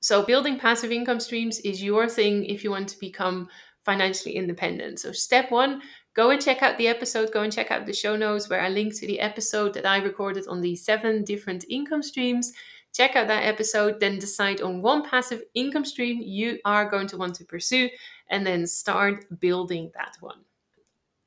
So, 0.00 0.24
building 0.24 0.58
passive 0.58 0.90
income 0.90 1.20
streams 1.20 1.60
is 1.60 1.82
your 1.82 2.08
thing 2.08 2.44
if 2.44 2.64
you 2.64 2.70
want 2.70 2.88
to 2.88 2.98
become 2.98 3.48
financially 3.82 4.34
independent. 4.34 4.98
So, 4.98 5.12
step 5.12 5.50
one, 5.52 5.82
go 6.14 6.30
and 6.30 6.42
check 6.42 6.62
out 6.62 6.78
the 6.78 6.88
episode, 6.88 7.32
go 7.32 7.42
and 7.42 7.52
check 7.52 7.70
out 7.70 7.86
the 7.86 7.92
show 7.92 8.16
notes 8.16 8.48
where 8.48 8.60
I 8.60 8.68
link 8.68 8.94
to 8.96 9.06
the 9.06 9.20
episode 9.20 9.74
that 9.74 9.86
I 9.86 9.98
recorded 9.98 10.46
on 10.48 10.60
the 10.60 10.74
seven 10.74 11.22
different 11.24 11.64
income 11.68 12.02
streams. 12.02 12.52
Check 12.92 13.16
out 13.16 13.28
that 13.28 13.44
episode, 13.44 14.00
then 14.00 14.18
decide 14.18 14.60
on 14.60 14.82
one 14.82 15.08
passive 15.08 15.42
income 15.54 15.84
stream 15.84 16.20
you 16.22 16.58
are 16.64 16.90
going 16.90 17.06
to 17.08 17.16
want 17.16 17.34
to 17.36 17.44
pursue, 17.44 17.88
and 18.28 18.46
then 18.46 18.66
start 18.66 19.40
building 19.40 19.90
that 19.94 20.16
one. 20.20 20.40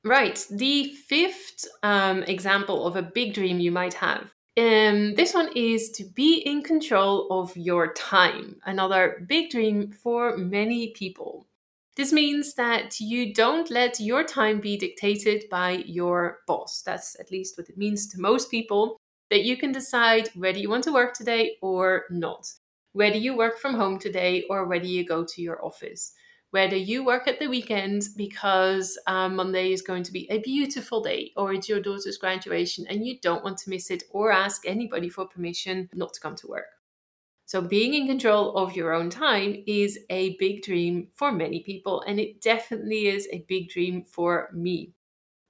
Right, 0.04 0.46
the 0.52 0.94
fifth 1.08 1.66
um, 1.82 2.24
example 2.24 2.86
of 2.86 2.96
a 2.96 3.02
big 3.02 3.34
dream 3.34 3.60
you 3.60 3.72
might 3.72 3.96
have 3.96 4.36
um, 4.58 5.16
this 5.16 5.34
one 5.34 5.50
is 5.54 5.92
to 5.92 6.06
be 6.06 6.38
in 6.46 6.64
control 6.64 7.28
of 7.30 7.56
your 7.58 7.92
time, 7.94 8.56
another 8.66 9.26
big 9.28 9.50
dream 9.50 9.92
for 9.92 10.38
many 10.38 10.92
people. 10.92 11.46
This 11.98 12.14
means 12.14 12.54
that 12.54 13.02
you 13.02 13.34
don't 13.34 13.70
let 13.70 14.00
your 14.00 14.24
time 14.24 14.62
be 14.62 14.78
dictated 14.78 15.46
by 15.50 15.84
your 15.86 16.40
boss. 16.48 16.82
That's 16.82 17.20
at 17.20 17.32
least 17.32 17.58
what 17.58 17.70
it 17.70 17.78
means 17.78 18.08
to 18.08 18.22
most 18.22 18.50
people. 18.50 18.98
That 19.30 19.44
you 19.44 19.58
can 19.58 19.72
decide 19.72 20.30
whether 20.36 20.58
you 20.60 20.70
want 20.70 20.84
to 20.86 20.94
work 20.94 21.14
today 21.14 21.58
or 21.62 22.06
not, 22.10 22.52
whether 22.94 23.18
you 23.18 23.36
work 23.36 23.58
from 23.58 23.76
home 23.76 24.00
today 24.00 24.44
or 24.50 24.66
whether 24.66 24.86
you 24.86 25.06
go 25.06 25.26
to 25.26 25.42
your 25.42 25.64
office, 25.66 26.14
whether 26.52 26.78
you 26.78 27.04
work 27.04 27.28
at 27.28 27.40
the 27.40 27.48
weekend 27.48 28.08
because 28.16 28.98
um, 29.08 29.36
Monday 29.36 29.74
is 29.74 29.82
going 29.82 30.04
to 30.04 30.14
be 30.14 30.26
a 30.32 30.40
beautiful 30.40 31.02
day 31.02 31.32
or 31.36 31.54
it's 31.54 31.68
your 31.68 31.82
daughter's 31.82 32.18
graduation 32.18 32.86
and 32.88 33.06
you 33.06 33.20
don't 33.20 33.44
want 33.44 33.58
to 33.58 33.70
miss 33.70 33.92
it 33.92 34.04
or 34.12 34.32
ask 34.32 34.66
anybody 34.66 35.10
for 35.10 35.28
permission 35.28 35.90
not 35.94 36.14
to 36.14 36.22
come 36.22 36.36
to 36.38 36.48
work. 36.48 36.68
So, 37.48 37.62
being 37.62 37.94
in 37.94 38.08
control 38.08 38.58
of 38.58 38.76
your 38.76 38.92
own 38.94 39.12
time 39.12 39.64
is 39.68 40.00
a 40.10 40.36
big 40.38 40.64
dream 40.64 41.10
for 41.14 41.32
many 41.32 41.62
people, 41.62 42.02
and 42.02 42.20
it 42.20 42.42
definitely 42.42 43.08
is 43.08 43.28
a 43.32 43.46
big 43.48 43.70
dream 43.70 44.04
for 44.04 44.50
me. 44.52 44.95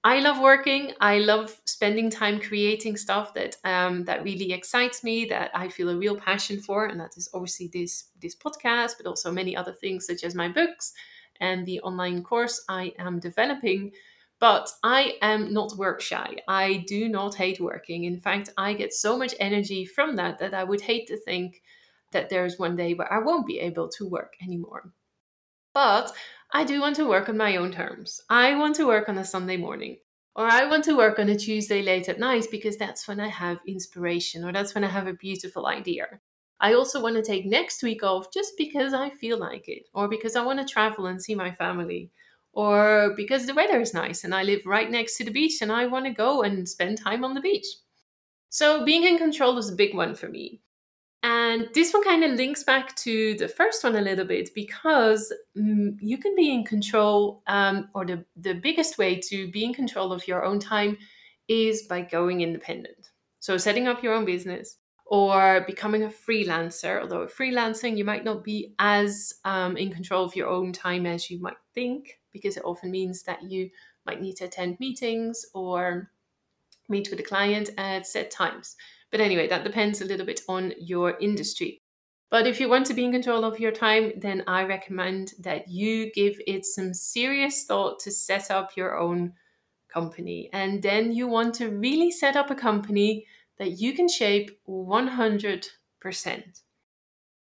I 0.05 0.19
love 0.19 0.39
working. 0.39 0.93
I 1.01 1.17
love 1.17 1.59
spending 1.65 2.11
time 2.11 2.39
creating 2.39 2.95
stuff 2.95 3.33
that 3.33 3.57
um, 3.63 4.05
that 4.05 4.23
really 4.23 4.53
excites 4.53 5.03
me, 5.03 5.25
that 5.25 5.49
I 5.55 5.67
feel 5.67 5.89
a 5.89 5.97
real 5.97 6.15
passion 6.15 6.61
for, 6.61 6.85
and 6.85 6.99
that 6.99 7.17
is 7.17 7.27
obviously 7.33 7.71
this 7.73 8.09
this 8.21 8.35
podcast, 8.35 8.97
but 8.97 9.07
also 9.07 9.31
many 9.31 9.57
other 9.57 9.73
things 9.73 10.05
such 10.05 10.23
as 10.23 10.35
my 10.35 10.47
books 10.47 10.93
and 11.39 11.65
the 11.65 11.81
online 11.81 12.21
course 12.21 12.63
I 12.69 12.93
am 12.99 13.19
developing. 13.19 13.93
But 14.39 14.69
I 14.83 15.17
am 15.23 15.51
not 15.51 15.75
work 15.75 16.01
shy. 16.01 16.37
I 16.47 16.83
do 16.87 17.09
not 17.09 17.33
hate 17.33 17.59
working. 17.59 18.03
In 18.03 18.19
fact, 18.19 18.49
I 18.57 18.73
get 18.73 18.93
so 18.93 19.17
much 19.17 19.33
energy 19.39 19.85
from 19.85 20.15
that 20.17 20.37
that 20.37 20.53
I 20.53 20.65
would 20.65 20.81
hate 20.81 21.07
to 21.07 21.17
think 21.17 21.63
that 22.11 22.29
there's 22.29 22.59
one 22.59 22.75
day 22.75 22.93
where 22.93 23.11
I 23.11 23.17
won't 23.17 23.47
be 23.47 23.59
able 23.59 23.89
to 23.97 24.07
work 24.07 24.33
anymore. 24.39 24.91
But 25.73 26.13
I 26.55 26.63
do 26.63 26.79
want 26.79 26.95
to 26.95 27.05
work 27.05 27.27
on 27.27 27.35
my 27.35 27.57
own 27.57 27.73
terms. 27.73 28.21
I 28.29 28.55
want 28.55 28.77
to 28.77 28.87
work 28.87 29.09
on 29.09 29.17
a 29.17 29.25
Sunday 29.25 29.57
morning, 29.57 29.97
or 30.37 30.45
I 30.45 30.63
want 30.63 30.85
to 30.85 30.95
work 30.95 31.19
on 31.19 31.27
a 31.27 31.35
Tuesday 31.35 31.81
late 31.81 32.07
at 32.07 32.17
night 32.17 32.45
because 32.49 32.77
that's 32.77 33.09
when 33.09 33.19
I 33.19 33.27
have 33.27 33.57
inspiration, 33.67 34.45
or 34.45 34.53
that's 34.53 34.73
when 34.73 34.85
I 34.85 34.87
have 34.87 35.05
a 35.05 35.13
beautiful 35.15 35.67
idea. 35.67 36.07
I 36.61 36.73
also 36.73 37.03
want 37.03 37.17
to 37.17 37.21
take 37.21 37.45
next 37.45 37.83
week 37.83 38.03
off 38.03 38.31
just 38.33 38.53
because 38.57 38.93
I 38.93 39.09
feel 39.09 39.37
like 39.37 39.67
it, 39.67 39.89
or 39.93 40.07
because 40.07 40.37
I 40.37 40.45
want 40.45 40.59
to 40.59 40.73
travel 40.73 41.07
and 41.07 41.21
see 41.21 41.35
my 41.35 41.51
family, 41.51 42.09
or 42.53 43.13
because 43.17 43.47
the 43.47 43.53
weather 43.53 43.81
is 43.81 43.93
nice 43.93 44.23
and 44.23 44.33
I 44.33 44.43
live 44.43 44.65
right 44.65 44.89
next 44.89 45.17
to 45.17 45.25
the 45.25 45.31
beach 45.31 45.61
and 45.61 45.73
I 45.73 45.87
want 45.87 46.05
to 46.05 46.11
go 46.11 46.41
and 46.41 46.69
spend 46.69 46.99
time 46.99 47.25
on 47.25 47.33
the 47.33 47.41
beach. 47.41 47.67
So, 48.49 48.85
being 48.85 49.03
in 49.03 49.17
control 49.17 49.57
is 49.57 49.69
a 49.69 49.75
big 49.75 49.93
one 49.93 50.15
for 50.15 50.29
me. 50.29 50.61
And 51.25 51.69
this 51.73 51.91
one 51.91 52.03
kind 52.03 52.23
of 52.23 52.33
links 52.33 52.63
back 52.63 52.95
to 52.97 53.33
the 53.33 53.47
first 53.47 53.83
one 53.83 53.95
a 53.95 54.01
little 54.01 54.25
bit 54.25 54.51
because 54.53 55.33
um, 55.57 55.97
you 55.99 56.19
can 56.19 56.35
be 56.35 56.53
in 56.53 56.63
control, 56.63 57.41
um, 57.47 57.89
or 57.95 58.05
the, 58.05 58.23
the 58.35 58.53
biggest 58.53 58.99
way 58.99 59.19
to 59.29 59.49
be 59.49 59.63
in 59.63 59.73
control 59.73 60.13
of 60.13 60.27
your 60.27 60.45
own 60.45 60.59
time 60.59 60.99
is 61.47 61.81
by 61.81 62.01
going 62.01 62.41
independent. 62.41 63.09
So, 63.39 63.57
setting 63.57 63.87
up 63.87 64.03
your 64.03 64.13
own 64.13 64.25
business 64.25 64.77
or 65.07 65.63
becoming 65.65 66.03
a 66.03 66.09
freelancer. 66.09 67.01
Although 67.01 67.25
freelancing, 67.25 67.97
you 67.97 68.05
might 68.05 68.23
not 68.23 68.43
be 68.43 68.75
as 68.77 69.33
um, 69.45 69.77
in 69.77 69.91
control 69.91 70.25
of 70.25 70.35
your 70.35 70.47
own 70.47 70.73
time 70.73 71.07
as 71.07 71.31
you 71.31 71.39
might 71.39 71.57
think, 71.73 72.19
because 72.33 72.55
it 72.55 72.65
often 72.65 72.91
means 72.91 73.23
that 73.23 73.41
you 73.41 73.71
might 74.05 74.21
need 74.21 74.35
to 74.35 74.45
attend 74.45 74.79
meetings 74.79 75.43
or 75.55 76.11
meet 76.87 77.09
with 77.09 77.19
a 77.19 77.23
client 77.23 77.71
at 77.79 78.05
set 78.05 78.29
times. 78.29 78.75
But 79.15 79.23
anyway, 79.23 79.47
that 79.47 79.63
depends 79.63 80.01
a 80.01 80.05
little 80.05 80.25
bit 80.25 80.41
on 80.49 80.73
your 80.77 81.17
industry. 81.21 81.81
But 82.29 82.47
if 82.47 82.59
you 82.59 82.67
want 82.67 82.85
to 82.87 82.93
be 82.93 83.05
in 83.05 83.13
control 83.13 83.45
of 83.45 83.61
your 83.61 83.71
time, 83.71 84.11
then 84.17 84.43
I 84.45 84.63
recommend 84.63 85.35
that 85.39 85.69
you 85.69 86.11
give 86.11 86.37
it 86.45 86.65
some 86.65 86.93
serious 86.93 87.63
thought 87.63 88.01
to 88.01 88.11
set 88.11 88.51
up 88.51 88.75
your 88.75 88.99
own 88.99 89.31
company. 89.87 90.49
And 90.51 90.83
then 90.83 91.13
you 91.13 91.27
want 91.27 91.55
to 91.55 91.69
really 91.69 92.11
set 92.11 92.35
up 92.35 92.51
a 92.51 92.55
company 92.55 93.25
that 93.57 93.79
you 93.79 93.93
can 93.93 94.09
shape 94.09 94.51
100%. 94.67 95.69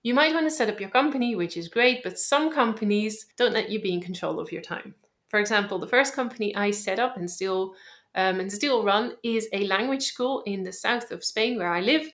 You 0.03 0.13
might 0.13 0.35
want 0.35 0.47
to 0.47 0.55
set 0.55 0.69
up 0.69 0.81
your 0.81 0.91
company, 0.91 1.35
which 1.35 1.57
is 1.57 1.69
great, 1.69 2.03
but 2.03 2.19
some 2.19 2.53
companies 2.53 3.25
don't 3.39 3.55
let 3.55 3.71
you 3.71 3.81
be 3.81 3.95
in 3.95 4.03
control 4.03 4.39
of 4.39 4.53
your 4.53 4.61
time. 4.61 4.95
For 5.31 5.41
example, 5.41 5.79
the 5.79 5.87
first 5.87 6.13
company 6.13 6.55
I 6.55 6.73
set 6.73 6.99
up 6.99 7.17
and 7.17 7.31
still 7.31 7.75
um, 8.15 8.41
and 8.41 8.53
still 8.53 8.85
run 8.85 9.17
is 9.23 9.49
a 9.53 9.67
language 9.67 10.05
school 10.05 10.43
in 10.47 10.63
the 10.63 10.73
south 10.73 11.11
of 11.11 11.25
Spain 11.25 11.59
where 11.59 11.73
I 11.73 11.81
live. 11.81 12.11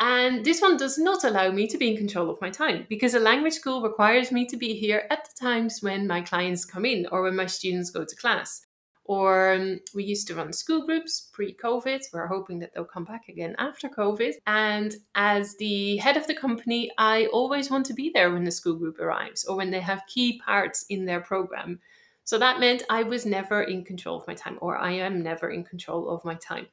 And 0.00 0.44
this 0.44 0.60
one 0.60 0.76
does 0.76 0.98
not 0.98 1.24
allow 1.24 1.50
me 1.50 1.66
to 1.68 1.78
be 1.78 1.90
in 1.90 1.96
control 1.96 2.28
of 2.28 2.40
my 2.40 2.50
time 2.50 2.86
because 2.88 3.14
a 3.14 3.20
language 3.20 3.54
school 3.54 3.80
requires 3.80 4.32
me 4.32 4.44
to 4.46 4.56
be 4.56 4.74
here 4.74 5.06
at 5.10 5.24
the 5.24 5.44
times 5.44 5.82
when 5.82 6.06
my 6.06 6.20
clients 6.20 6.64
come 6.64 6.84
in 6.84 7.06
or 7.12 7.22
when 7.22 7.36
my 7.36 7.46
students 7.46 7.90
go 7.90 8.04
to 8.04 8.16
class. 8.16 8.66
Or 9.06 9.52
um, 9.52 9.80
we 9.94 10.02
used 10.02 10.26
to 10.28 10.34
run 10.34 10.52
school 10.52 10.86
groups 10.86 11.28
pre 11.32 11.54
COVID. 11.54 12.00
We're 12.12 12.26
hoping 12.26 12.58
that 12.60 12.72
they'll 12.74 12.86
come 12.86 13.04
back 13.04 13.28
again 13.28 13.54
after 13.58 13.88
COVID. 13.88 14.32
And 14.46 14.94
as 15.14 15.54
the 15.56 15.98
head 15.98 16.16
of 16.16 16.26
the 16.26 16.34
company, 16.34 16.90
I 16.96 17.26
always 17.26 17.70
want 17.70 17.84
to 17.86 17.94
be 17.94 18.10
there 18.12 18.32
when 18.32 18.44
the 18.44 18.50
school 18.50 18.74
group 18.74 18.98
arrives 18.98 19.44
or 19.44 19.56
when 19.56 19.70
they 19.70 19.80
have 19.80 20.06
key 20.06 20.40
parts 20.44 20.86
in 20.88 21.04
their 21.04 21.20
program. 21.20 21.80
So 22.24 22.38
that 22.38 22.58
meant 22.58 22.82
I 22.88 23.02
was 23.02 23.26
never 23.26 23.62
in 23.62 23.84
control 23.84 24.18
of 24.18 24.26
my 24.26 24.34
time, 24.34 24.58
or 24.60 24.76
I 24.78 24.92
am 24.92 25.22
never 25.22 25.50
in 25.50 25.62
control 25.62 26.08
of 26.08 26.24
my 26.24 26.34
time. 26.34 26.66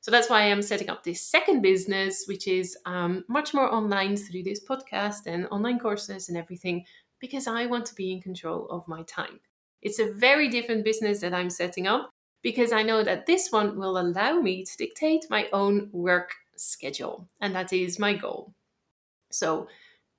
So 0.00 0.10
that's 0.10 0.30
why 0.30 0.42
I'm 0.42 0.62
setting 0.62 0.90
up 0.90 1.04
this 1.04 1.20
second 1.20 1.62
business, 1.62 2.24
which 2.26 2.48
is 2.48 2.76
um, 2.86 3.24
much 3.28 3.54
more 3.54 3.72
online 3.72 4.16
through 4.16 4.42
this 4.42 4.64
podcast 4.64 5.26
and 5.26 5.46
online 5.50 5.78
courses 5.78 6.28
and 6.28 6.36
everything, 6.36 6.84
because 7.20 7.46
I 7.46 7.66
want 7.66 7.86
to 7.86 7.94
be 7.94 8.10
in 8.10 8.20
control 8.20 8.68
of 8.68 8.88
my 8.88 9.02
time. 9.02 9.38
It's 9.80 9.98
a 9.98 10.12
very 10.12 10.48
different 10.48 10.84
business 10.84 11.20
that 11.20 11.34
I'm 11.34 11.50
setting 11.50 11.86
up 11.86 12.10
because 12.42 12.72
I 12.72 12.82
know 12.82 13.04
that 13.04 13.26
this 13.26 13.50
one 13.50 13.78
will 13.78 13.98
allow 13.98 14.40
me 14.40 14.64
to 14.64 14.76
dictate 14.76 15.26
my 15.30 15.48
own 15.52 15.88
work 15.92 16.32
schedule. 16.56 17.28
And 17.40 17.54
that 17.54 17.72
is 17.72 17.98
my 17.98 18.14
goal. 18.14 18.52
So 19.30 19.68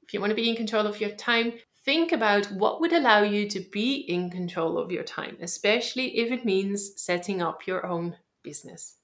if 0.01 0.13
you 0.13 0.19
want 0.19 0.31
to 0.31 0.35
be 0.35 0.49
in 0.49 0.55
control 0.55 0.87
of 0.87 0.99
your 0.99 1.11
time, 1.11 1.53
think 1.85 2.11
about 2.11 2.45
what 2.51 2.79
would 2.79 2.93
allow 2.93 3.23
you 3.23 3.49
to 3.49 3.59
be 3.59 3.95
in 3.95 4.29
control 4.29 4.77
of 4.77 4.91
your 4.91 5.03
time, 5.03 5.37
especially 5.41 6.17
if 6.17 6.31
it 6.31 6.45
means 6.45 6.93
setting 7.01 7.41
up 7.41 7.67
your 7.67 7.85
own 7.85 8.15
business. 8.43 8.97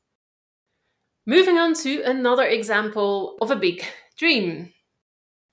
Moving 1.26 1.58
on 1.58 1.74
to 1.76 2.02
another 2.04 2.46
example 2.46 3.38
of 3.42 3.52
a 3.52 3.56
big 3.56 3.86
dream. 4.18 4.74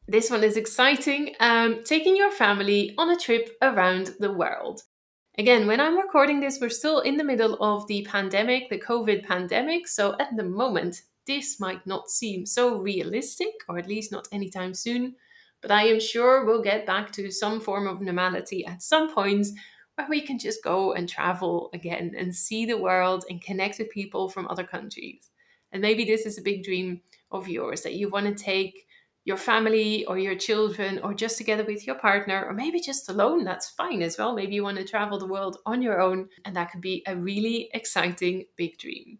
This 0.08 0.30
one 0.30 0.44
is 0.44 0.56
exciting 0.56 1.34
um, 1.40 1.82
taking 1.84 2.16
your 2.16 2.30
family 2.30 2.94
on 2.96 3.10
a 3.10 3.16
trip 3.16 3.56
around 3.60 4.14
the 4.20 4.32
world. 4.32 4.82
Again, 5.36 5.66
when 5.66 5.80
I'm 5.80 5.98
recording 5.98 6.40
this, 6.40 6.60
we're 6.60 6.70
still 6.70 7.00
in 7.00 7.16
the 7.16 7.24
middle 7.24 7.62
of 7.62 7.86
the 7.88 8.06
pandemic, 8.08 8.70
the 8.70 8.80
COVID 8.80 9.26
pandemic. 9.26 9.86
So 9.86 10.14
at 10.18 10.34
the 10.34 10.44
moment, 10.44 11.02
this 11.26 11.60
might 11.60 11.84
not 11.86 12.08
seem 12.08 12.46
so 12.46 12.78
realistic, 12.78 13.52
or 13.68 13.78
at 13.78 13.88
least 13.88 14.12
not 14.12 14.28
anytime 14.32 14.72
soon. 14.72 15.16
But 15.62 15.70
I 15.70 15.84
am 15.88 16.00
sure 16.00 16.44
we'll 16.44 16.62
get 16.62 16.86
back 16.86 17.12
to 17.12 17.30
some 17.30 17.60
form 17.60 17.86
of 17.86 18.00
normality 18.00 18.64
at 18.64 18.82
some 18.82 19.12
point 19.12 19.46
where 19.96 20.06
we 20.08 20.20
can 20.20 20.38
just 20.38 20.62
go 20.62 20.92
and 20.92 21.08
travel 21.08 21.70
again 21.72 22.14
and 22.16 22.34
see 22.34 22.66
the 22.66 22.78
world 22.78 23.24
and 23.28 23.40
connect 23.42 23.78
with 23.78 23.90
people 23.90 24.28
from 24.28 24.46
other 24.48 24.64
countries. 24.64 25.30
And 25.72 25.82
maybe 25.82 26.04
this 26.04 26.26
is 26.26 26.38
a 26.38 26.42
big 26.42 26.62
dream 26.62 27.00
of 27.30 27.48
yours 27.48 27.82
that 27.82 27.94
you 27.94 28.08
want 28.08 28.26
to 28.26 28.44
take 28.44 28.86
your 29.24 29.36
family 29.36 30.04
or 30.06 30.18
your 30.18 30.36
children 30.36 31.00
or 31.02 31.12
just 31.12 31.36
together 31.36 31.64
with 31.64 31.86
your 31.86 31.96
partner 31.96 32.44
or 32.44 32.54
maybe 32.54 32.80
just 32.80 33.08
alone. 33.08 33.42
That's 33.44 33.68
fine 33.70 34.02
as 34.02 34.16
well. 34.16 34.34
Maybe 34.34 34.54
you 34.54 34.62
want 34.62 34.78
to 34.78 34.84
travel 34.84 35.18
the 35.18 35.26
world 35.26 35.58
on 35.66 35.82
your 35.82 36.00
own, 36.00 36.28
and 36.44 36.54
that 36.54 36.70
could 36.70 36.80
be 36.80 37.02
a 37.06 37.16
really 37.16 37.68
exciting 37.74 38.44
big 38.56 38.78
dream. 38.78 39.18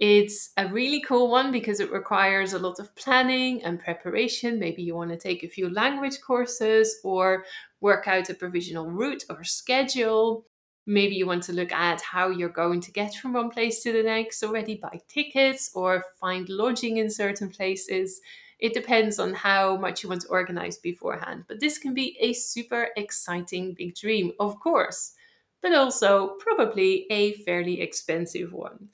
It's 0.00 0.52
a 0.56 0.66
really 0.66 1.02
cool 1.02 1.30
one 1.30 1.52
because 1.52 1.78
it 1.78 1.92
requires 1.92 2.54
a 2.54 2.58
lot 2.58 2.80
of 2.80 2.94
planning 2.96 3.62
and 3.62 3.78
preparation. 3.78 4.58
Maybe 4.58 4.82
you 4.82 4.96
want 4.96 5.10
to 5.10 5.18
take 5.18 5.44
a 5.44 5.48
few 5.48 5.68
language 5.68 6.22
courses 6.22 6.98
or 7.04 7.44
work 7.82 8.08
out 8.08 8.30
a 8.30 8.34
provisional 8.34 8.90
route 8.90 9.24
or 9.28 9.44
schedule. 9.44 10.46
Maybe 10.86 11.16
you 11.16 11.26
want 11.26 11.42
to 11.44 11.52
look 11.52 11.70
at 11.70 12.00
how 12.00 12.30
you're 12.30 12.48
going 12.48 12.80
to 12.80 12.90
get 12.90 13.14
from 13.14 13.34
one 13.34 13.50
place 13.50 13.82
to 13.82 13.92
the 13.92 14.02
next 14.02 14.42
already, 14.42 14.76
buy 14.76 15.02
tickets 15.06 15.70
or 15.74 16.06
find 16.18 16.48
lodging 16.48 16.96
in 16.96 17.10
certain 17.10 17.50
places. 17.50 18.22
It 18.58 18.72
depends 18.72 19.18
on 19.18 19.34
how 19.34 19.76
much 19.76 20.02
you 20.02 20.08
want 20.08 20.22
to 20.22 20.28
organize 20.28 20.78
beforehand. 20.78 21.44
But 21.46 21.60
this 21.60 21.76
can 21.76 21.92
be 21.92 22.16
a 22.20 22.32
super 22.32 22.88
exciting 22.96 23.74
big 23.74 23.94
dream, 23.96 24.32
of 24.40 24.58
course, 24.60 25.12
but 25.60 25.74
also 25.74 26.36
probably 26.38 27.06
a 27.10 27.34
fairly 27.44 27.82
expensive 27.82 28.54
one. 28.54 28.88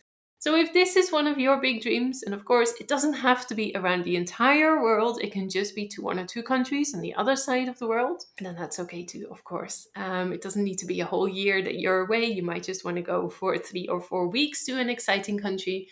So, 0.47 0.55
if 0.55 0.73
this 0.73 0.95
is 0.95 1.11
one 1.11 1.27
of 1.27 1.41
your 1.41 1.61
big 1.61 1.83
dreams, 1.83 2.23
and 2.23 2.33
of 2.33 2.45
course, 2.45 2.75
it 2.79 2.87
doesn't 2.87 3.15
have 3.15 3.49
to 3.49 3.55
be 3.57 3.73
around 3.75 4.05
the 4.05 4.15
entire 4.15 4.81
world, 4.81 5.19
it 5.21 5.33
can 5.33 5.51
just 5.51 5.75
be 5.75 5.89
to 5.89 6.03
one 6.03 6.21
or 6.21 6.25
two 6.25 6.45
countries 6.45 6.95
on 6.95 7.01
the 7.01 7.13
other 7.17 7.35
side 7.35 7.67
of 7.67 7.81
the 7.81 7.89
world, 7.89 8.27
then 8.39 8.55
that's 8.55 8.79
okay 8.79 9.03
too, 9.03 9.27
of 9.29 9.43
course. 9.43 9.89
Um, 9.97 10.33
it 10.33 10.41
doesn't 10.41 10.63
need 10.63 10.79
to 10.79 10.87
be 10.87 11.01
a 11.01 11.05
whole 11.05 11.27
year 11.27 11.65
that 11.65 11.81
you're 11.81 12.07
away. 12.07 12.27
You 12.27 12.45
might 12.45 12.63
just 12.63 12.85
want 12.85 12.97
to 12.97 13.03
go 13.03 13.29
for 13.29 13.59
three 13.59 13.89
or 13.89 14.01
four 14.01 14.29
weeks 14.29 14.65
to 14.67 14.79
an 14.79 14.89
exciting 14.89 15.37
country 15.37 15.89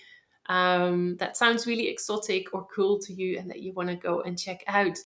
um, 0.47 1.17
that 1.17 1.37
sounds 1.37 1.67
really 1.67 1.89
exotic 1.89 2.55
or 2.55 2.65
cool 2.73 3.01
to 3.01 3.13
you 3.13 3.39
and 3.39 3.51
that 3.51 3.61
you 3.61 3.73
want 3.73 3.89
to 3.89 3.97
go 3.97 4.21
and 4.21 4.39
check 4.39 4.63
out. 4.69 4.99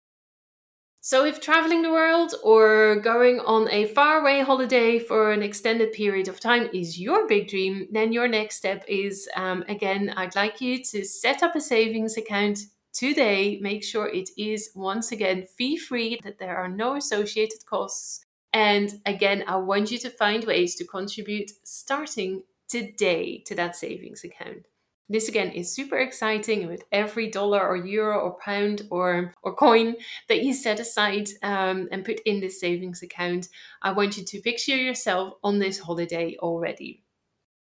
So, 1.07 1.23
if 1.23 1.39
traveling 1.39 1.83
the 1.83 1.89
world 1.89 2.35
or 2.43 2.97
going 2.97 3.39
on 3.39 3.69
a 3.71 3.85
faraway 3.85 4.41
holiday 4.41 4.99
for 4.99 5.31
an 5.31 5.41
extended 5.41 5.93
period 5.93 6.27
of 6.27 6.41
time 6.41 6.69
is 6.73 6.99
your 6.99 7.29
big 7.29 7.47
dream, 7.47 7.87
then 7.93 8.11
your 8.11 8.27
next 8.27 8.57
step 8.57 8.83
is 8.89 9.29
um, 9.37 9.63
again, 9.69 10.13
I'd 10.17 10.35
like 10.35 10.59
you 10.59 10.83
to 10.83 11.05
set 11.05 11.43
up 11.43 11.55
a 11.55 11.61
savings 11.61 12.17
account 12.17 12.59
today. 12.91 13.57
Make 13.61 13.85
sure 13.85 14.09
it 14.09 14.31
is 14.37 14.71
once 14.75 15.13
again 15.13 15.45
fee 15.57 15.77
free, 15.77 16.19
that 16.25 16.39
there 16.39 16.57
are 16.57 16.67
no 16.67 16.97
associated 16.97 17.65
costs. 17.65 18.25
And 18.51 18.99
again, 19.05 19.45
I 19.47 19.55
want 19.55 19.91
you 19.91 19.99
to 19.99 20.09
find 20.09 20.43
ways 20.43 20.75
to 20.75 20.83
contribute 20.83 21.51
starting 21.63 22.43
today 22.67 23.43
to 23.45 23.55
that 23.55 23.77
savings 23.77 24.25
account. 24.25 24.67
This 25.09 25.29
again 25.29 25.51
is 25.51 25.73
super 25.73 25.97
exciting 25.97 26.67
with 26.67 26.83
every 26.91 27.29
dollar 27.29 27.65
or 27.65 27.77
euro 27.77 28.19
or 28.19 28.37
pound 28.39 28.81
or, 28.91 29.33
or 29.41 29.55
coin 29.55 29.95
that 30.27 30.43
you 30.43 30.53
set 30.53 30.81
aside 30.81 31.29
um, 31.43 31.87
and 31.91 32.03
put 32.03 32.19
in 32.25 32.41
this 32.41 32.59
savings 32.59 33.01
account. 33.01 33.47
I 33.81 33.93
want 33.93 34.17
you 34.17 34.25
to 34.25 34.41
picture 34.41 34.75
yourself 34.75 35.35
on 35.43 35.59
this 35.59 35.79
holiday 35.79 36.35
already. 36.39 37.03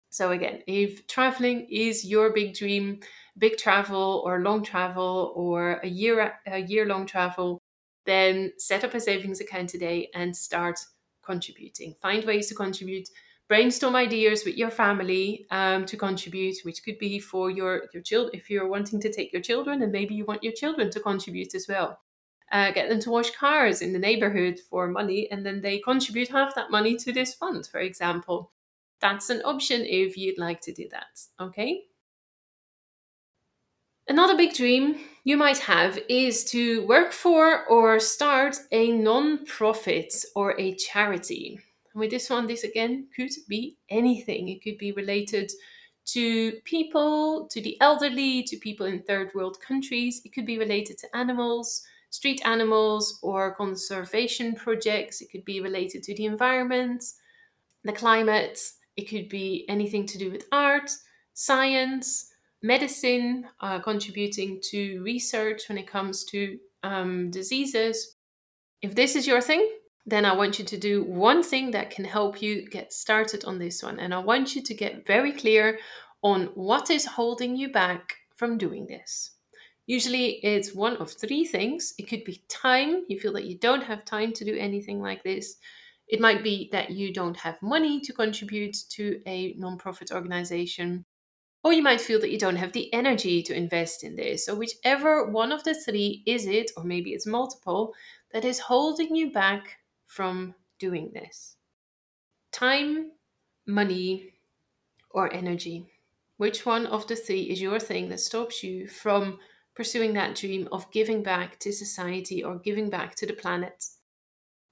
So, 0.10 0.32
again, 0.32 0.64
if 0.66 1.06
traveling 1.06 1.68
is 1.70 2.04
your 2.04 2.34
big 2.34 2.56
dream, 2.56 3.00
big 3.38 3.58
travel 3.58 4.24
or 4.26 4.42
long 4.42 4.64
travel 4.64 5.32
or 5.36 5.80
a 5.84 5.88
year 5.88 6.34
a 6.48 6.60
year 6.60 6.88
long 6.88 7.06
travel, 7.06 7.60
then 8.08 8.54
set 8.58 8.84
up 8.84 8.96
a 8.96 9.00
savings 9.00 9.40
account 9.40 9.70
today 9.70 10.10
and 10.16 10.36
start 10.36 10.80
contributing. 11.24 11.94
Find 12.02 12.26
ways 12.26 12.48
to 12.48 12.56
contribute 12.56 13.08
brainstorm 13.50 13.96
ideas 13.96 14.46
with 14.46 14.56
your 14.56 14.70
family 14.70 15.48
um, 15.52 15.86
to 15.88 15.98
contribute, 15.98 16.58
which 16.64 16.84
could 16.84 16.98
be 17.00 17.20
for 17.20 17.50
your 17.50 17.90
your 17.94 18.04
children 18.04 18.32
if 18.34 18.50
you're 18.50 18.70
wanting 18.70 19.02
to 19.02 19.12
take 19.12 19.34
your 19.34 19.42
children, 19.42 19.82
and 19.82 19.92
maybe 19.92 20.16
you 20.16 20.24
want 20.24 20.44
your 20.44 20.54
children 20.54 20.90
to 20.92 21.00
contribute 21.02 21.54
as 21.56 21.68
well. 21.68 22.00
Uh, 22.52 22.72
get 22.72 22.90
them 22.90 23.00
to 23.00 23.12
wash 23.12 23.32
cars 23.32 23.82
in 23.82 23.92
the 23.92 24.00
neighborhood 24.00 24.60
for 24.70 24.88
money, 24.88 25.30
and 25.32 25.46
then 25.46 25.62
they 25.62 25.80
contribute 25.80 26.30
half 26.30 26.56
that 26.56 26.72
money 26.72 26.96
to 26.96 27.12
this 27.12 27.34
fund, 27.34 27.68
for 27.68 27.80
example. 27.80 28.52
That's 29.02 29.30
an 29.30 29.42
option 29.44 29.86
if 29.86 30.18
you'd 30.18 30.38
like 30.38 30.62
to 30.62 30.74
do 30.74 30.88
that. 30.92 31.22
Okay. 31.40 31.84
Another 34.08 34.36
big 34.36 34.56
dream 34.56 34.96
you 35.24 35.38
might 35.38 35.60
have 35.60 36.00
is 36.10 36.44
to 36.46 36.86
work 36.88 37.12
for 37.12 37.66
or 37.68 38.00
start 38.00 38.58
a 38.72 38.92
non 38.92 39.46
profit 39.46 40.14
or 40.36 40.60
a 40.60 40.74
charity. 40.76 41.60
With 42.00 42.12
this 42.12 42.30
one, 42.30 42.48
this 42.48 42.64
again 42.64 43.08
could 43.16 43.32
be 43.48 43.78
anything. 43.90 44.50
It 44.50 44.64
could 44.64 44.78
be 44.78 44.92
related 44.92 45.52
to 46.06 46.54
people, 46.64 47.48
to 47.52 47.62
the 47.62 47.80
elderly, 47.82 48.44
to 48.44 48.58
people 48.58 48.86
in 48.86 49.04
third 49.04 49.32
world 49.36 49.60
countries. 49.62 50.22
It 50.26 50.34
could 50.34 50.46
be 50.46 50.58
related 50.58 50.98
to 51.00 51.16
animals, 51.16 51.86
street 52.10 52.42
animals, 52.46 53.20
or 53.22 53.54
conservation 53.54 54.56
projects. 54.56 55.22
It 55.22 55.30
could 55.32 55.46
be 55.46 55.62
related 55.62 56.02
to 56.04 56.16
the 56.16 56.26
environment, 56.26 57.04
the 57.84 57.94
climate. 57.94 58.60
It 58.96 59.04
could 59.04 59.30
be 59.30 59.66
anything 59.70 60.06
to 60.08 60.18
do 60.18 60.32
with 60.32 60.48
art, 60.52 60.90
science, 61.34 62.34
medicine, 62.62 63.48
uh, 63.62 63.80
contributing 63.80 64.60
to 64.72 65.02
research 65.04 65.70
when 65.70 65.78
it 65.78 65.88
comes 65.88 66.26
to 66.26 66.60
um, 66.84 67.30
diseases. 67.32 68.16
If 68.82 68.96
this 68.96 69.16
is 69.16 69.28
your 69.28 69.42
thing, 69.42 69.79
then 70.06 70.26
I 70.26 70.36
want 70.36 70.60
you 70.60 70.66
to 70.66 70.78
do 70.78 71.04
one 71.04 71.44
thing 71.44 71.72
that 71.72 71.92
can 71.92 72.06
help 72.06 72.42
you 72.42 72.68
get 72.68 72.94
started 72.94 73.46
on 73.46 73.60
this 73.60 73.84
one. 73.84 74.00
And 74.00 74.14
I 74.14 74.20
want 74.20 74.56
you 74.56 74.64
to 74.64 74.74
get 74.74 75.06
very 75.06 75.32
clear 75.32 75.80
on 76.22 76.46
what 76.56 76.90
is 76.90 77.06
holding 77.06 77.56
you 77.56 77.72
back 77.72 78.16
from 78.36 78.58
doing 78.58 78.88
this. 78.88 79.32
Usually 79.86 80.40
it's 80.46 80.76
one 80.76 80.98
of 80.98 81.12
three 81.12 81.46
things. 81.46 81.94
It 81.98 82.08
could 82.08 82.24
be 82.24 82.44
time, 82.48 83.06
you 83.08 83.20
feel 83.20 83.34
that 83.34 83.46
you 83.46 83.58
don't 83.58 83.84
have 83.84 84.06
time 84.06 84.34
to 84.34 84.46
do 84.46 84.56
anything 84.56 85.02
like 85.02 85.24
this. 85.24 85.58
It 86.08 86.20
might 86.20 86.44
be 86.44 86.70
that 86.72 86.92
you 86.92 87.14
don't 87.14 87.38
have 87.38 87.62
money 87.62 88.00
to 88.02 88.14
contribute 88.14 88.76
to 88.92 89.20
a 89.26 89.56
nonprofit 89.56 90.12
organization. 90.12 91.06
Or 91.64 91.74
you 91.74 91.82
might 91.82 92.02
feel 92.02 92.20
that 92.22 92.32
you 92.32 92.40
don't 92.40 92.56
have 92.56 92.72
the 92.72 92.94
energy 92.94 93.44
to 93.44 93.56
invest 93.56 94.04
in 94.04 94.16
this. 94.16 94.46
So, 94.46 94.56
whichever 94.56 95.30
one 95.30 95.52
of 95.52 95.64
the 95.64 95.74
three 95.74 96.24
is 96.26 96.46
it, 96.46 96.72
or 96.78 96.84
maybe 96.84 97.12
it's 97.12 97.28
multiple, 97.28 97.94
that 98.32 98.46
is 98.46 98.60
holding 98.60 99.16
you 99.16 99.32
back 99.32 99.79
from 100.10 100.56
doing 100.80 101.12
this? 101.14 101.56
Time, 102.52 103.12
money, 103.68 104.34
or 105.12 105.32
energy? 105.32 105.86
Which 106.38 106.66
one 106.66 106.88
of 106.88 107.08
the 107.08 107.16
three 107.16 107.44
is 107.44 107.62
your 107.62 107.80
thing 107.80 108.10
that 108.10 108.20
stops 108.20 108.64
you 108.64 108.88
from 108.88 109.38
pursuing 109.76 110.14
that 110.14 110.36
dream 110.36 110.68
of 110.72 110.92
giving 110.92 111.22
back 111.22 111.60
to 111.60 111.72
society 111.72 112.44
or 112.44 112.58
giving 112.58 112.90
back 112.90 113.16
to 113.16 113.28
the 113.28 113.34
planet? 113.34 113.86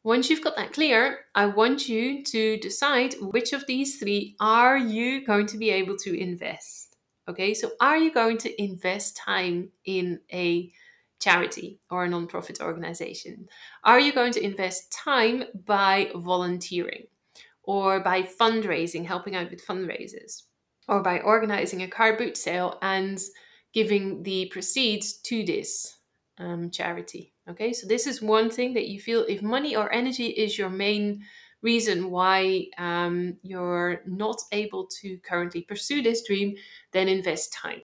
Once 0.04 0.30
you've 0.30 0.44
got 0.44 0.56
that 0.56 0.74
clear, 0.74 1.20
I 1.36 1.46
want 1.46 1.88
you 1.88 2.24
to 2.24 2.58
decide 2.58 3.14
which 3.20 3.54
of 3.54 3.68
these 3.68 4.00
three 4.00 4.36
are 4.40 4.78
you 4.78 5.26
going 5.26 5.46
to 5.48 5.58
be 5.58 5.70
able 5.70 5.98
to 5.98 6.20
invest. 6.20 6.96
Okay, 7.30 7.54
so 7.54 7.72
are 7.80 7.98
you 7.98 8.12
going 8.12 8.38
to 8.40 8.62
invest 8.62 9.18
time 9.18 9.70
in 9.86 10.20
a 10.32 10.72
charity 11.20 11.80
or 11.90 12.04
a 12.04 12.10
non-profit 12.10 12.62
organization? 12.62 13.48
Are 13.84 14.00
you 14.00 14.14
going 14.14 14.34
to 14.34 14.44
invest 14.44 14.92
time 14.92 15.44
by 15.66 16.12
volunteering 16.16 17.08
or 17.64 18.00
by 18.00 18.24
fundraising, 18.24 19.06
helping 19.06 19.36
out 19.36 19.50
with 19.52 19.66
fundraisers, 19.66 20.44
or 20.88 21.02
by 21.02 21.20
organizing 21.20 21.84
a 21.84 21.88
car 21.88 22.16
boot 22.18 22.38
sale 22.38 22.78
and 22.82 23.22
giving 23.74 24.24
the 24.24 24.48
proceeds 24.52 25.18
to 25.18 25.44
this 25.44 25.98
um, 26.38 26.70
charity? 26.70 27.34
Okay, 27.50 27.74
so 27.74 27.88
this 27.88 28.08
is 28.08 28.22
one 28.22 28.50
thing 28.50 28.74
that 28.74 28.88
you 28.88 29.00
feel 29.00 29.26
if 29.28 29.42
money 29.42 29.76
or 29.76 29.92
energy 29.94 30.28
is 30.28 30.58
your 30.58 30.70
main 30.70 31.24
reason 31.62 32.12
why 32.12 32.66
um, 32.78 33.38
you're 33.42 34.02
not 34.06 34.38
able 34.52 34.88
to 35.02 35.18
currently 35.20 35.62
pursue 35.62 36.02
this 36.02 36.26
dream, 36.26 36.56
then 36.92 37.08
invest 37.08 37.54
time. 37.54 37.82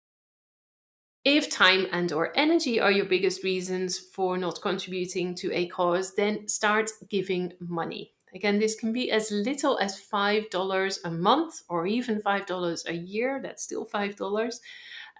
If 1.24 1.50
time 1.50 1.86
and 1.92 2.12
or 2.12 2.36
energy 2.36 2.80
are 2.80 2.90
your 2.90 3.04
biggest 3.04 3.44
reasons 3.44 3.98
for 3.98 4.36
not 4.36 4.60
contributing 4.60 5.36
to 5.36 5.52
a 5.52 5.68
cause, 5.68 6.14
then 6.14 6.48
start 6.48 6.90
giving 7.08 7.52
money. 7.60 8.12
Again, 8.34 8.58
this 8.58 8.74
can 8.74 8.92
be 8.92 9.10
as 9.10 9.30
little 9.30 9.78
as 9.78 10.00
$5 10.00 10.98
a 11.04 11.10
month 11.10 11.62
or 11.68 11.86
even 11.86 12.20
$5 12.22 12.88
a 12.88 12.94
year. 12.94 13.40
That's 13.42 13.62
still 13.62 13.86
$5. 13.86 14.60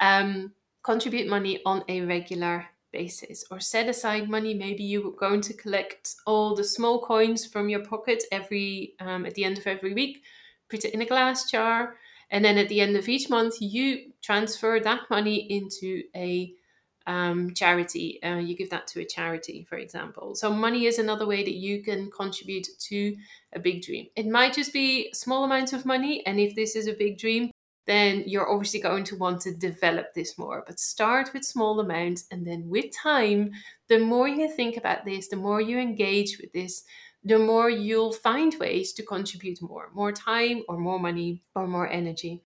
Um, 0.00 0.52
contribute 0.82 1.28
money 1.28 1.60
on 1.64 1.84
a 1.88 2.00
regular 2.00 2.66
basis 2.90 3.44
or 3.50 3.60
set 3.60 3.88
aside 3.88 4.28
money. 4.28 4.54
Maybe 4.54 4.82
you're 4.82 5.12
going 5.12 5.40
to 5.42 5.54
collect 5.54 6.16
all 6.26 6.56
the 6.56 6.64
small 6.64 7.00
coins 7.00 7.46
from 7.46 7.68
your 7.68 7.84
pocket 7.84 8.24
every 8.32 8.94
um, 9.00 9.26
at 9.26 9.34
the 9.34 9.44
end 9.44 9.58
of 9.58 9.66
every 9.66 9.94
week, 9.94 10.22
put 10.68 10.84
it 10.84 10.94
in 10.94 11.02
a 11.02 11.06
glass 11.06 11.50
jar, 11.50 11.96
and 12.32 12.42
then 12.42 12.56
at 12.56 12.68
the 12.70 12.80
end 12.80 12.96
of 12.96 13.08
each 13.08 13.28
month, 13.28 13.60
you 13.60 14.10
transfer 14.22 14.80
that 14.80 15.10
money 15.10 15.36
into 15.36 16.02
a 16.16 16.52
um, 17.06 17.52
charity. 17.52 18.22
Uh, 18.22 18.38
you 18.38 18.56
give 18.56 18.70
that 18.70 18.86
to 18.88 19.00
a 19.00 19.04
charity, 19.04 19.66
for 19.68 19.76
example. 19.76 20.34
So, 20.34 20.50
money 20.50 20.86
is 20.86 20.98
another 20.98 21.26
way 21.26 21.44
that 21.44 21.54
you 21.54 21.82
can 21.82 22.10
contribute 22.10 22.68
to 22.88 23.14
a 23.52 23.60
big 23.60 23.82
dream. 23.82 24.06
It 24.16 24.26
might 24.26 24.54
just 24.54 24.72
be 24.72 25.12
small 25.12 25.44
amounts 25.44 25.74
of 25.74 25.84
money. 25.84 26.24
And 26.26 26.40
if 26.40 26.54
this 26.54 26.74
is 26.74 26.86
a 26.86 26.94
big 26.94 27.18
dream, 27.18 27.50
then 27.86 28.24
you're 28.26 28.50
obviously 28.50 28.80
going 28.80 29.04
to 29.04 29.16
want 29.16 29.42
to 29.42 29.54
develop 29.54 30.14
this 30.14 30.38
more. 30.38 30.64
But 30.66 30.80
start 30.80 31.34
with 31.34 31.44
small 31.44 31.80
amounts. 31.80 32.24
And 32.30 32.46
then 32.46 32.66
with 32.66 32.86
time, 32.96 33.50
the 33.88 33.98
more 33.98 34.28
you 34.28 34.48
think 34.48 34.78
about 34.78 35.04
this, 35.04 35.28
the 35.28 35.36
more 35.36 35.60
you 35.60 35.78
engage 35.78 36.38
with 36.40 36.52
this, 36.52 36.84
the 37.24 37.38
more 37.38 37.70
you'll 37.70 38.12
find 38.12 38.54
ways 38.58 38.92
to 38.94 39.02
contribute 39.02 39.62
more, 39.62 39.90
more 39.94 40.12
time 40.12 40.62
or 40.68 40.78
more 40.78 40.98
money 40.98 41.42
or 41.54 41.66
more 41.66 41.88
energy. 41.88 42.42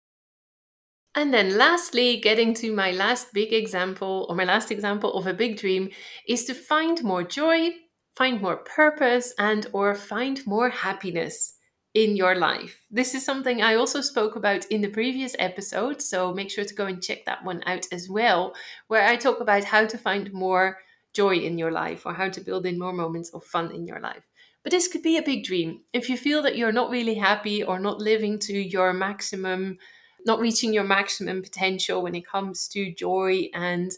And 1.14 1.32
then 1.32 1.56
lastly, 1.56 2.20
getting 2.20 2.52
to 2.54 2.74
my 2.74 2.90
last 2.90 3.32
big 3.32 3.52
example 3.54 4.26
or 4.28 4.36
my 4.36 4.44
last 4.44 4.70
example 4.70 5.14
of 5.14 5.26
a 5.26 5.32
big 5.32 5.56
dream 5.56 5.88
is 6.28 6.44
to 6.44 6.54
find 6.54 7.02
more 7.02 7.22
joy, 7.22 7.70
find 8.14 8.42
more 8.42 8.58
purpose 8.58 9.32
and 9.38 9.66
or 9.72 9.94
find 9.94 10.46
more 10.46 10.68
happiness 10.68 11.54
in 11.94 12.14
your 12.14 12.34
life. 12.34 12.84
This 12.90 13.14
is 13.14 13.24
something 13.24 13.62
I 13.62 13.76
also 13.76 14.02
spoke 14.02 14.36
about 14.36 14.66
in 14.66 14.82
the 14.82 14.90
previous 14.90 15.34
episode, 15.38 16.02
so 16.02 16.34
make 16.34 16.50
sure 16.50 16.66
to 16.66 16.74
go 16.74 16.84
and 16.84 17.02
check 17.02 17.24
that 17.24 17.42
one 17.42 17.62
out 17.64 17.86
as 17.90 18.10
well, 18.10 18.54
where 18.88 19.06
I 19.06 19.16
talk 19.16 19.40
about 19.40 19.64
how 19.64 19.86
to 19.86 19.96
find 19.96 20.30
more 20.34 20.76
joy 21.14 21.36
in 21.36 21.56
your 21.56 21.70
life 21.70 22.04
or 22.04 22.12
how 22.12 22.28
to 22.28 22.40
build 22.42 22.66
in 22.66 22.78
more 22.78 22.92
moments 22.92 23.30
of 23.30 23.42
fun 23.44 23.74
in 23.74 23.86
your 23.86 24.00
life. 24.00 24.24
But 24.66 24.72
this 24.72 24.88
could 24.88 25.02
be 25.02 25.16
a 25.16 25.22
big 25.22 25.44
dream. 25.44 25.83
If 25.92 26.11
you 26.11 26.16
feel 26.16 26.42
that 26.42 26.57
you're 26.57 26.72
not 26.72 26.90
really 26.90 27.14
happy 27.14 27.62
or 27.62 27.79
not 27.79 28.00
living 28.00 28.40
to 28.40 28.52
your 28.52 28.92
maximum, 28.92 29.79
not 30.24 30.40
reaching 30.40 30.74
your 30.74 30.83
maximum 30.83 31.40
potential 31.40 32.02
when 32.02 32.16
it 32.16 32.26
comes 32.26 32.66
to 32.70 32.92
joy 32.92 33.48
and 33.55 33.92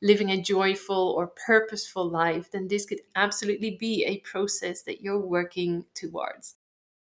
living 0.00 0.30
a 0.30 0.40
joyful 0.40 1.12
or 1.14 1.26
purposeful 1.26 2.08
life, 2.08 2.50
then 2.50 2.68
this 2.68 2.86
could 2.86 3.02
absolutely 3.14 3.72
be 3.78 4.02
a 4.06 4.20
process 4.20 4.80
that 4.84 5.02
you're 5.02 5.20
working 5.20 5.84
towards. 5.92 6.54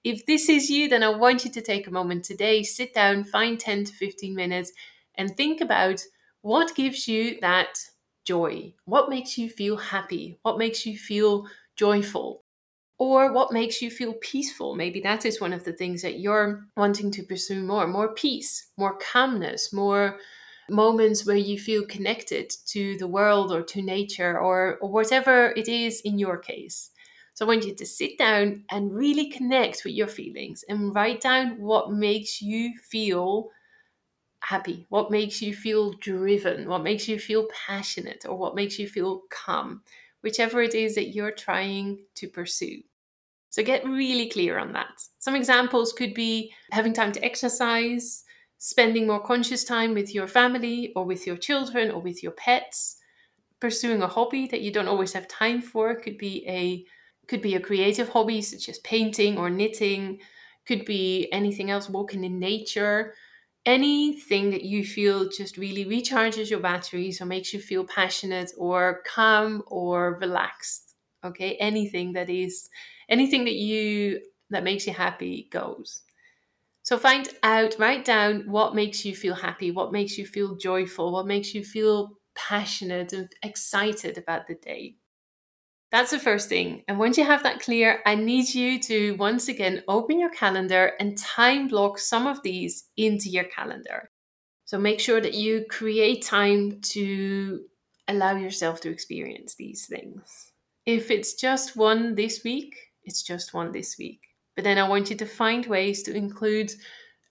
If 0.03 0.25
this 0.25 0.49
is 0.49 0.71
you, 0.71 0.89
then 0.89 1.03
I 1.03 1.11
want 1.15 1.45
you 1.45 1.51
to 1.51 1.61
take 1.61 1.87
a 1.87 1.91
moment 1.91 2.25
today, 2.25 2.63
sit 2.63 2.95
down, 2.95 3.25
find 3.25 3.61
10 3.61 3.85
to 3.85 3.93
15 3.93 4.35
minutes, 4.35 4.73
and 5.17 5.37
think 5.37 5.61
about 5.61 6.03
what 6.41 6.75
gives 6.75 7.07
you 7.07 7.39
that 7.43 7.81
joy? 8.25 8.73
What 8.87 9.11
makes 9.11 9.37
you 9.37 9.51
feel 9.51 9.77
happy? 9.77 10.39
What 10.41 10.57
makes 10.57 10.87
you 10.87 10.97
feel 10.97 11.47
joyful? 11.77 12.45
Or 13.01 13.33
what 13.33 13.53
makes 13.53 13.83
you 13.83 13.91
feel 13.91 14.15
peaceful. 14.15 14.77
Maybe 14.77 15.01
that 15.01 15.27
is 15.27 15.41
one 15.41 15.55
of 15.55 15.65
the 15.65 15.73
things 15.75 16.03
that 16.03 16.21
you're 16.21 16.67
wanting 16.77 17.11
to 17.13 17.25
pursue 17.25 17.63
more 17.63 17.89
more 17.89 18.15
peace, 18.15 18.71
more 18.77 18.99
calmness, 18.99 19.73
more 19.73 20.21
moments 20.69 21.27
where 21.27 21.37
you 21.37 21.59
feel 21.59 21.85
connected 21.87 22.53
to 22.67 22.97
the 22.99 23.09
world 23.09 23.53
or 23.53 23.63
to 23.63 23.83
nature 23.83 24.39
or, 24.39 24.79
or 24.81 24.91
whatever 24.93 25.53
it 25.57 25.69
is 25.69 26.01
in 26.03 26.19
your 26.19 26.39
case. 26.39 26.91
So 27.35 27.45
I 27.45 27.49
want 27.49 27.65
you 27.67 27.75
to 27.75 27.87
sit 27.87 28.19
down 28.19 28.65
and 28.71 28.95
really 28.95 29.31
connect 29.31 29.85
with 29.85 29.95
your 29.95 30.07
feelings 30.09 30.63
and 30.69 30.95
write 30.95 31.23
down 31.23 31.61
what 31.61 31.93
makes 31.93 32.43
you 32.43 32.75
feel 32.79 33.51
happy, 34.43 34.87
what 34.91 35.11
makes 35.11 35.43
you 35.43 35.55
feel 35.55 35.93
driven, 35.95 36.69
what 36.69 36.83
makes 36.83 37.09
you 37.09 37.19
feel 37.19 37.49
passionate, 37.67 38.25
or 38.27 38.37
what 38.37 38.55
makes 38.55 38.79
you 38.79 38.89
feel 38.89 39.23
calm, 39.31 39.83
whichever 40.23 40.63
it 40.63 40.75
is 40.75 40.95
that 40.97 41.11
you're 41.15 41.33
trying 41.33 42.05
to 42.17 42.29
pursue. 42.29 42.83
So 43.51 43.63
get 43.63 43.85
really 43.85 44.29
clear 44.29 44.59
on 44.59 44.73
that. 44.73 45.03
Some 45.19 45.35
examples 45.35 45.93
could 45.93 46.15
be 46.15 46.53
having 46.73 46.93
time 46.93 47.13
to 47.13 47.25
exercise, 47.25 48.25
spending 48.59 49.07
more 49.07 49.21
conscious 49.23 49.65
time 49.65 49.95
with 49.95 50.15
your 50.15 50.29
family 50.29 50.93
or 50.97 51.05
with 51.05 51.27
your 51.27 51.37
children 51.37 51.91
or 51.91 52.01
with 52.01 52.23
your 52.23 52.33
pets, 52.33 52.97
pursuing 53.61 54.03
a 54.03 54.07
hobby 54.09 54.47
that 54.49 54.61
you 54.63 54.73
don't 54.73 54.89
always 54.89 55.13
have 55.13 55.29
time 55.29 55.61
for 55.61 55.95
could 55.95 56.19
be 56.19 56.45
a 56.49 56.85
could 57.29 57.43
be 57.43 57.55
a 57.55 57.61
creative 57.61 58.09
hobby 58.09 58.43
such 58.43 58.69
as 58.69 58.79
painting 58.81 59.39
or 59.39 59.51
knitting, 59.51 60.21
could 60.67 60.85
be 60.85 61.29
anything 61.33 61.71
else, 61.71 61.89
walking 61.89 62.25
in 62.25 62.41
nature, 62.41 63.15
anything 63.67 64.51
that 64.51 64.65
you 64.65 64.85
feel 64.85 65.29
just 65.29 65.57
really 65.57 65.85
recharges 65.85 66.51
your 66.51 66.61
batteries 66.61 67.21
or 67.21 67.27
makes 67.27 67.53
you 67.53 67.61
feel 67.61 67.85
passionate 67.85 68.51
or 68.59 69.03
calm 69.07 69.63
or 69.67 70.19
relaxed. 70.21 70.95
Okay, 71.23 71.57
anything 71.57 72.15
that 72.15 72.31
is 72.31 72.69
anything 73.11 73.45
that 73.45 73.55
you 73.55 74.21
that 74.51 74.65
makes 74.65 74.87
you 74.87 74.93
happy 74.93 75.49
goes. 75.51 76.03
So 76.83 76.99
find 76.99 77.29
out, 77.43 77.77
write 77.79 78.05
down 78.05 78.45
what 78.51 78.75
makes 78.75 79.05
you 79.05 79.15
feel 79.15 79.35
happy, 79.35 79.71
what 79.71 79.93
makes 79.93 80.17
you 80.17 80.27
feel 80.27 80.57
joyful, 80.57 81.13
what 81.13 81.27
makes 81.27 81.55
you 81.55 81.63
feel 81.63 82.19
passionate 82.35 83.13
and 83.13 83.29
excited 83.43 84.17
about 84.19 84.47
the 84.47 84.55
day. 84.55 84.97
That's 85.93 86.13
the 86.13 86.19
first 86.19 86.49
thing. 86.49 86.85
And 86.89 86.99
once 86.99 87.19
you 87.19 87.25
have 87.25 87.43
that 87.43 87.61
clear, 87.61 88.01
I 88.07 88.15
need 88.15 88.55
you 88.55 88.79
to 88.81 89.17
once 89.17 89.49
again 89.49 89.83
open 89.89 90.21
your 90.21 90.31
calendar 90.31 90.93
and 91.01 91.19
time 91.19 91.69
block 91.69 91.99
some 91.99 92.27
of 92.27 92.43
these 92.43 92.89
into 92.97 93.29
your 93.29 93.45
calendar. 93.45 94.11
So 94.65 94.79
make 94.79 95.01
sure 95.01 95.21
that 95.21 95.35
you 95.35 95.65
create 95.69 96.25
time 96.25 96.81
to 96.81 97.63
allow 98.07 98.37
yourself 98.37 98.81
to 98.83 98.91
experience 98.91 99.57
these 99.57 99.87
things. 99.87 100.53
If 100.87 101.11
it's 101.11 101.35
just 101.35 101.77
one 101.77 102.15
this 102.15 102.43
week, 102.45 102.77
it's 103.11 103.23
just 103.23 103.53
one 103.53 103.73
this 103.73 103.99
week. 103.99 104.21
But 104.55 104.63
then 104.63 104.79
I 104.79 104.89
want 104.89 105.11
you 105.11 105.17
to 105.17 105.27
find 105.27 105.67
ways 105.67 106.05
to 106.05 106.15
include 106.15 106.73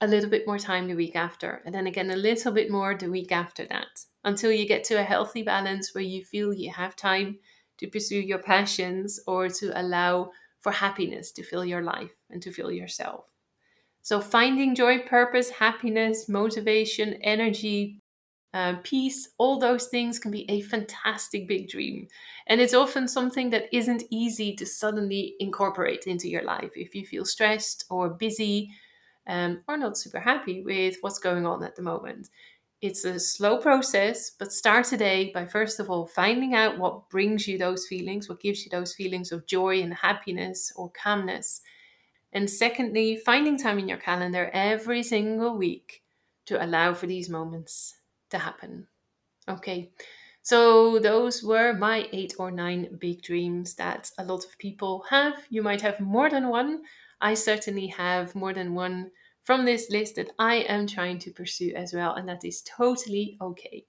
a 0.01 0.07
little 0.07 0.29
bit 0.29 0.45
more 0.45 0.59
time 0.59 0.87
the 0.87 0.95
week 0.95 1.15
after, 1.15 1.61
and 1.65 1.73
then 1.73 1.87
again 1.87 2.11
a 2.11 2.17
little 2.17 2.51
bit 2.51 2.69
more 2.69 2.95
the 2.95 3.09
week 3.09 3.31
after 3.31 3.65
that, 3.67 3.87
until 4.25 4.51
you 4.51 4.67
get 4.67 4.83
to 4.85 4.95
a 4.95 5.03
healthy 5.03 5.41
balance 5.41 5.95
where 5.95 6.03
you 6.03 6.25
feel 6.25 6.53
you 6.53 6.71
have 6.71 6.97
time 6.97 7.39
to 7.77 7.87
pursue 7.87 8.19
your 8.19 8.39
passions 8.39 9.21
or 9.25 9.47
to 9.47 9.81
allow 9.81 10.31
for 10.59 10.73
happiness 10.73 11.31
to 11.31 11.43
fill 11.43 11.63
your 11.63 11.81
life 11.81 12.11
and 12.29 12.41
to 12.41 12.51
fill 12.51 12.71
yourself. 12.71 13.23
So, 14.01 14.19
finding 14.19 14.75
joy, 14.75 14.99
purpose, 14.99 15.49
happiness, 15.49 16.27
motivation, 16.27 17.13
energy, 17.23 18.01
uh, 18.53 18.75
peace, 18.83 19.29
all 19.37 19.59
those 19.59 19.87
things 19.87 20.17
can 20.17 20.31
be 20.31 20.49
a 20.49 20.61
fantastic 20.61 21.47
big 21.47 21.69
dream. 21.69 22.07
And 22.47 22.59
it's 22.59 22.73
often 22.73 23.07
something 23.07 23.51
that 23.51 23.65
isn't 23.71 24.03
easy 24.09 24.55
to 24.55 24.65
suddenly 24.65 25.35
incorporate 25.39 26.07
into 26.07 26.27
your 26.27 26.43
life 26.43 26.71
if 26.75 26.95
you 26.95 27.05
feel 27.05 27.25
stressed 27.25 27.85
or 27.89 28.09
busy 28.09 28.71
um, 29.27 29.61
or 29.67 29.77
not 29.77 29.97
super 29.97 30.19
happy 30.19 30.63
with 30.63 30.97
what's 31.01 31.19
going 31.19 31.45
on 31.45 31.63
at 31.63 31.75
the 31.75 31.83
moment. 31.83 32.29
It's 32.81 33.05
a 33.05 33.19
slow 33.19 33.57
process, 33.57 34.31
but 34.31 34.51
start 34.51 34.85
today 34.85 35.31
by 35.31 35.45
first 35.45 35.79
of 35.79 35.89
all 35.91 36.07
finding 36.07 36.55
out 36.55 36.79
what 36.79 37.09
brings 37.09 37.47
you 37.47 37.57
those 37.57 37.85
feelings, 37.85 38.29
what 38.29 38.39
gives 38.39 38.63
you 38.63 38.71
those 38.71 38.95
feelings 38.95 39.31
of 39.31 39.45
joy 39.45 39.81
and 39.81 39.93
happiness 39.93 40.71
or 40.75 40.89
calmness. 40.91 41.61
And 42.31 42.49
secondly, 42.49 43.17
finding 43.17 43.57
time 43.57 43.77
in 43.77 43.89
your 43.89 43.97
calendar 43.97 44.49
every 44.53 45.03
single 45.03 45.55
week 45.55 46.01
to 46.45 46.63
allow 46.63 46.93
for 46.93 47.05
these 47.05 47.29
moments 47.29 47.98
to 48.31 48.39
happen. 48.39 48.87
Okay, 49.49 49.91
So, 50.43 50.99
those 50.99 51.43
were 51.43 51.73
my 51.73 52.09
eight 52.13 52.35
or 52.39 52.51
nine 52.51 52.97
big 52.99 53.21
dreams 53.23 53.75
that 53.75 54.11
a 54.17 54.25
lot 54.25 54.45
of 54.45 54.57
people 54.59 55.03
have. 55.09 55.45
You 55.49 55.61
might 55.63 55.81
have 55.81 55.99
more 55.99 56.29
than 56.29 56.49
one. 56.49 56.83
I 57.21 57.35
certainly 57.35 57.87
have 57.87 58.35
more 58.35 58.53
than 58.53 58.75
one 58.75 59.11
from 59.43 59.65
this 59.65 59.89
list 59.91 60.15
that 60.17 60.31
I 60.39 60.57
am 60.57 60.87
trying 60.87 61.19
to 61.19 61.31
pursue 61.31 61.73
as 61.75 61.93
well, 61.93 62.13
and 62.15 62.29
that 62.29 62.45
is 62.45 62.61
totally 62.63 63.37
okay. 63.41 63.85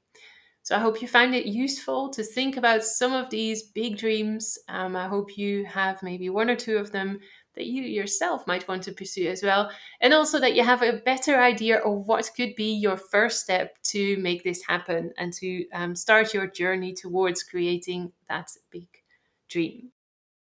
So, 0.62 0.76
I 0.76 0.80
hope 0.80 1.02
you 1.02 1.08
found 1.08 1.34
it 1.34 1.46
useful 1.46 2.10
to 2.10 2.22
think 2.22 2.56
about 2.56 2.84
some 2.84 3.12
of 3.12 3.30
these 3.30 3.62
big 3.70 3.96
dreams. 3.98 4.58
Um, 4.68 4.94
I 4.96 5.08
hope 5.08 5.36
you 5.36 5.64
have 5.66 6.02
maybe 6.02 6.30
one 6.30 6.50
or 6.50 6.56
two 6.56 6.76
of 6.78 6.92
them 6.92 7.20
that 7.54 7.66
you 7.66 7.82
yourself 7.82 8.46
might 8.46 8.66
want 8.68 8.82
to 8.84 8.92
pursue 8.92 9.28
as 9.28 9.42
well. 9.42 9.70
And 10.00 10.14
also 10.14 10.38
that 10.38 10.54
you 10.54 10.64
have 10.64 10.82
a 10.82 11.00
better 11.04 11.40
idea 11.40 11.78
of 11.78 12.06
what 12.06 12.30
could 12.36 12.54
be 12.56 12.72
your 12.72 12.96
first 12.96 13.40
step 13.40 13.76
to 13.84 14.16
make 14.18 14.44
this 14.44 14.62
happen 14.66 15.12
and 15.18 15.32
to 15.34 15.66
um, 15.72 15.94
start 15.94 16.32
your 16.32 16.46
journey 16.46 16.94
towards 16.94 17.42
creating 17.42 18.12
that 18.28 18.48
big 18.70 18.88
dream. 19.48 19.90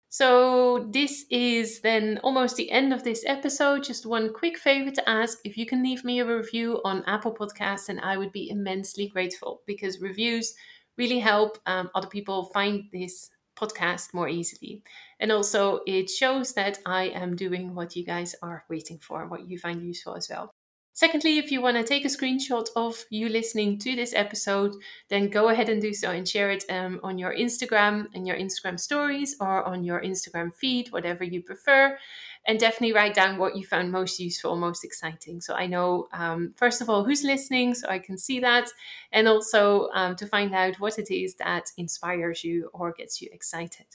So, 0.08 0.88
this 0.92 1.26
is 1.30 1.82
then 1.82 2.20
almost 2.22 2.56
the 2.56 2.70
end 2.70 2.94
of 2.94 3.04
this 3.04 3.22
episode. 3.26 3.84
Just 3.84 4.06
one 4.06 4.32
quick 4.32 4.56
favor 4.56 4.90
to 4.90 5.08
ask 5.08 5.38
if 5.44 5.58
you 5.58 5.66
can 5.66 5.82
leave 5.82 6.04
me 6.04 6.20
a 6.20 6.24
review 6.24 6.80
on 6.84 7.04
Apple 7.06 7.34
Podcasts, 7.34 7.90
and 7.90 8.00
I 8.00 8.16
would 8.16 8.32
be 8.32 8.48
immensely 8.48 9.08
grateful 9.08 9.60
because 9.66 10.00
reviews 10.00 10.54
really 10.96 11.18
help 11.18 11.58
um, 11.66 11.90
other 11.94 12.08
people 12.08 12.44
find 12.54 12.84
this 12.92 13.28
podcast 13.56 14.14
more 14.14 14.28
easily. 14.28 14.82
And 15.20 15.32
also, 15.32 15.80
it 15.86 16.10
shows 16.10 16.52
that 16.54 16.78
I 16.86 17.04
am 17.04 17.36
doing 17.36 17.74
what 17.74 17.96
you 17.96 18.04
guys 18.04 18.34
are 18.42 18.64
waiting 18.68 18.98
for, 18.98 19.26
what 19.26 19.48
you 19.48 19.58
find 19.58 19.82
useful 19.82 20.14
as 20.14 20.28
well. 20.28 20.50
Secondly, 20.96 21.36
if 21.36 21.52
you 21.52 21.60
want 21.60 21.76
to 21.76 21.84
take 21.84 22.06
a 22.06 22.08
screenshot 22.08 22.68
of 22.74 23.04
you 23.10 23.28
listening 23.28 23.78
to 23.80 23.94
this 23.94 24.14
episode, 24.14 24.74
then 25.10 25.28
go 25.28 25.50
ahead 25.50 25.68
and 25.68 25.82
do 25.82 25.92
so 25.92 26.10
and 26.10 26.26
share 26.26 26.50
it 26.50 26.64
um, 26.70 27.00
on 27.02 27.18
your 27.18 27.34
Instagram 27.34 28.06
and 28.14 28.26
your 28.26 28.38
Instagram 28.38 28.80
stories 28.80 29.36
or 29.38 29.62
on 29.64 29.84
your 29.84 30.00
Instagram 30.00 30.54
feed, 30.54 30.90
whatever 30.92 31.22
you 31.22 31.42
prefer. 31.42 31.98
And 32.46 32.60
definitely 32.60 32.92
write 32.92 33.14
down 33.14 33.38
what 33.38 33.56
you 33.56 33.66
found 33.66 33.90
most 33.90 34.20
useful, 34.20 34.54
most 34.56 34.84
exciting. 34.84 35.40
So 35.40 35.54
I 35.54 35.66
know, 35.66 36.06
um, 36.12 36.54
first 36.56 36.80
of 36.80 36.88
all, 36.88 37.02
who's 37.04 37.24
listening, 37.24 37.74
so 37.74 37.88
I 37.88 37.98
can 37.98 38.16
see 38.16 38.38
that. 38.40 38.70
And 39.12 39.26
also 39.26 39.88
um, 39.94 40.14
to 40.16 40.26
find 40.26 40.54
out 40.54 40.78
what 40.78 40.98
it 40.98 41.12
is 41.12 41.34
that 41.36 41.70
inspires 41.76 42.44
you 42.44 42.70
or 42.72 42.92
gets 42.92 43.20
you 43.20 43.28
excited. 43.32 43.86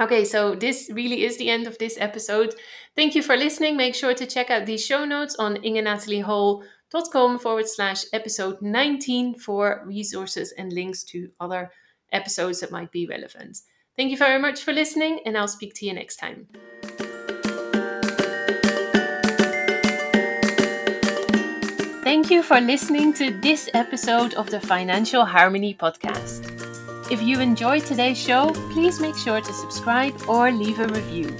Okay, 0.00 0.24
so 0.24 0.56
this 0.56 0.90
really 0.92 1.24
is 1.24 1.38
the 1.38 1.48
end 1.48 1.68
of 1.68 1.78
this 1.78 1.96
episode. 2.00 2.56
Thank 2.96 3.14
you 3.14 3.22
for 3.22 3.36
listening. 3.36 3.76
Make 3.76 3.94
sure 3.94 4.14
to 4.14 4.26
check 4.26 4.50
out 4.50 4.66
the 4.66 4.76
show 4.76 5.04
notes 5.04 5.36
on 5.36 5.56
ingenataliehol.com 5.58 7.38
forward 7.38 7.68
slash 7.68 8.04
episode 8.12 8.60
19 8.60 9.38
for 9.38 9.84
resources 9.86 10.52
and 10.58 10.72
links 10.72 11.04
to 11.04 11.30
other 11.38 11.70
episodes 12.10 12.60
that 12.60 12.72
might 12.72 12.90
be 12.90 13.06
relevant. 13.06 13.58
Thank 13.96 14.10
you 14.10 14.16
very 14.16 14.40
much 14.40 14.62
for 14.62 14.72
listening, 14.72 15.20
and 15.24 15.38
I'll 15.38 15.46
speak 15.46 15.74
to 15.74 15.86
you 15.86 15.92
next 15.92 16.16
time. 16.16 16.48
Thank 22.14 22.30
you 22.30 22.44
for 22.44 22.60
listening 22.60 23.12
to 23.14 23.32
this 23.40 23.68
episode 23.74 24.34
of 24.34 24.48
the 24.48 24.60
Financial 24.60 25.24
Harmony 25.24 25.74
Podcast. 25.74 26.46
If 27.10 27.20
you 27.20 27.40
enjoyed 27.40 27.84
today's 27.84 28.16
show, 28.16 28.52
please 28.70 29.00
make 29.00 29.16
sure 29.16 29.40
to 29.40 29.52
subscribe 29.52 30.14
or 30.28 30.52
leave 30.52 30.78
a 30.78 30.86
review. 30.86 31.36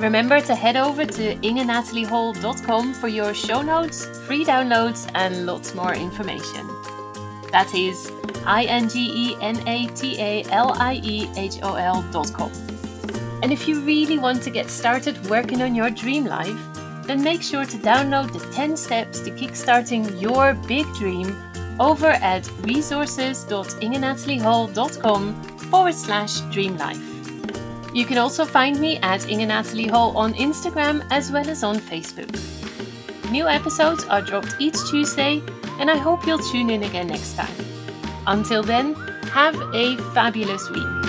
Remember 0.00 0.40
to 0.40 0.54
head 0.56 0.74
over 0.74 1.06
to 1.06 1.36
ingenataliehol.com 1.36 2.94
for 2.94 3.06
your 3.06 3.34
show 3.34 3.62
notes, 3.62 4.06
free 4.26 4.44
downloads, 4.44 5.08
and 5.14 5.46
lots 5.46 5.76
more 5.76 5.94
information. 5.94 6.66
That 7.52 7.72
is 7.72 8.10
I 8.44 8.64
N 8.64 8.88
G 8.88 8.98
E 8.98 9.36
N 9.40 9.62
A 9.68 9.86
T 9.94 10.20
A 10.20 10.42
L 10.50 10.72
I 10.74 10.94
E 11.04 11.30
H 11.36 11.60
O 11.62 11.76
L.com. 11.76 12.50
And 13.44 13.52
if 13.52 13.68
you 13.68 13.80
really 13.82 14.18
want 14.18 14.42
to 14.42 14.50
get 14.50 14.70
started 14.70 15.24
working 15.30 15.62
on 15.62 15.72
your 15.72 15.90
dream 15.90 16.24
life, 16.24 16.73
then 17.06 17.22
make 17.22 17.42
sure 17.42 17.64
to 17.64 17.76
download 17.78 18.32
the 18.32 18.40
10 18.52 18.76
steps 18.76 19.20
to 19.20 19.30
kickstarting 19.30 20.20
your 20.20 20.54
big 20.66 20.84
dream 20.94 21.36
over 21.80 22.08
at 22.08 22.50
resources.ingenataliehol.com 22.62 25.42
forward 25.70 25.94
slash 25.94 26.40
dreamlife. 26.42 27.00
You 27.94 28.04
can 28.04 28.18
also 28.18 28.44
find 28.44 28.80
me 28.80 28.98
at 28.98 29.28
Inge 29.28 29.46
Natalie 29.46 29.86
Hol 29.86 30.16
on 30.16 30.34
Instagram 30.34 31.06
as 31.10 31.30
well 31.30 31.48
as 31.48 31.62
on 31.62 31.76
Facebook. 31.76 32.32
New 33.30 33.46
episodes 33.46 34.04
are 34.04 34.20
dropped 34.20 34.56
each 34.58 34.76
Tuesday, 34.90 35.40
and 35.78 35.90
I 35.90 35.96
hope 35.96 36.26
you'll 36.26 36.38
tune 36.38 36.70
in 36.70 36.82
again 36.82 37.08
next 37.08 37.36
time. 37.36 37.54
Until 38.26 38.62
then, 38.62 38.94
have 39.32 39.54
a 39.74 39.96
fabulous 40.12 40.68
week. 40.70 41.03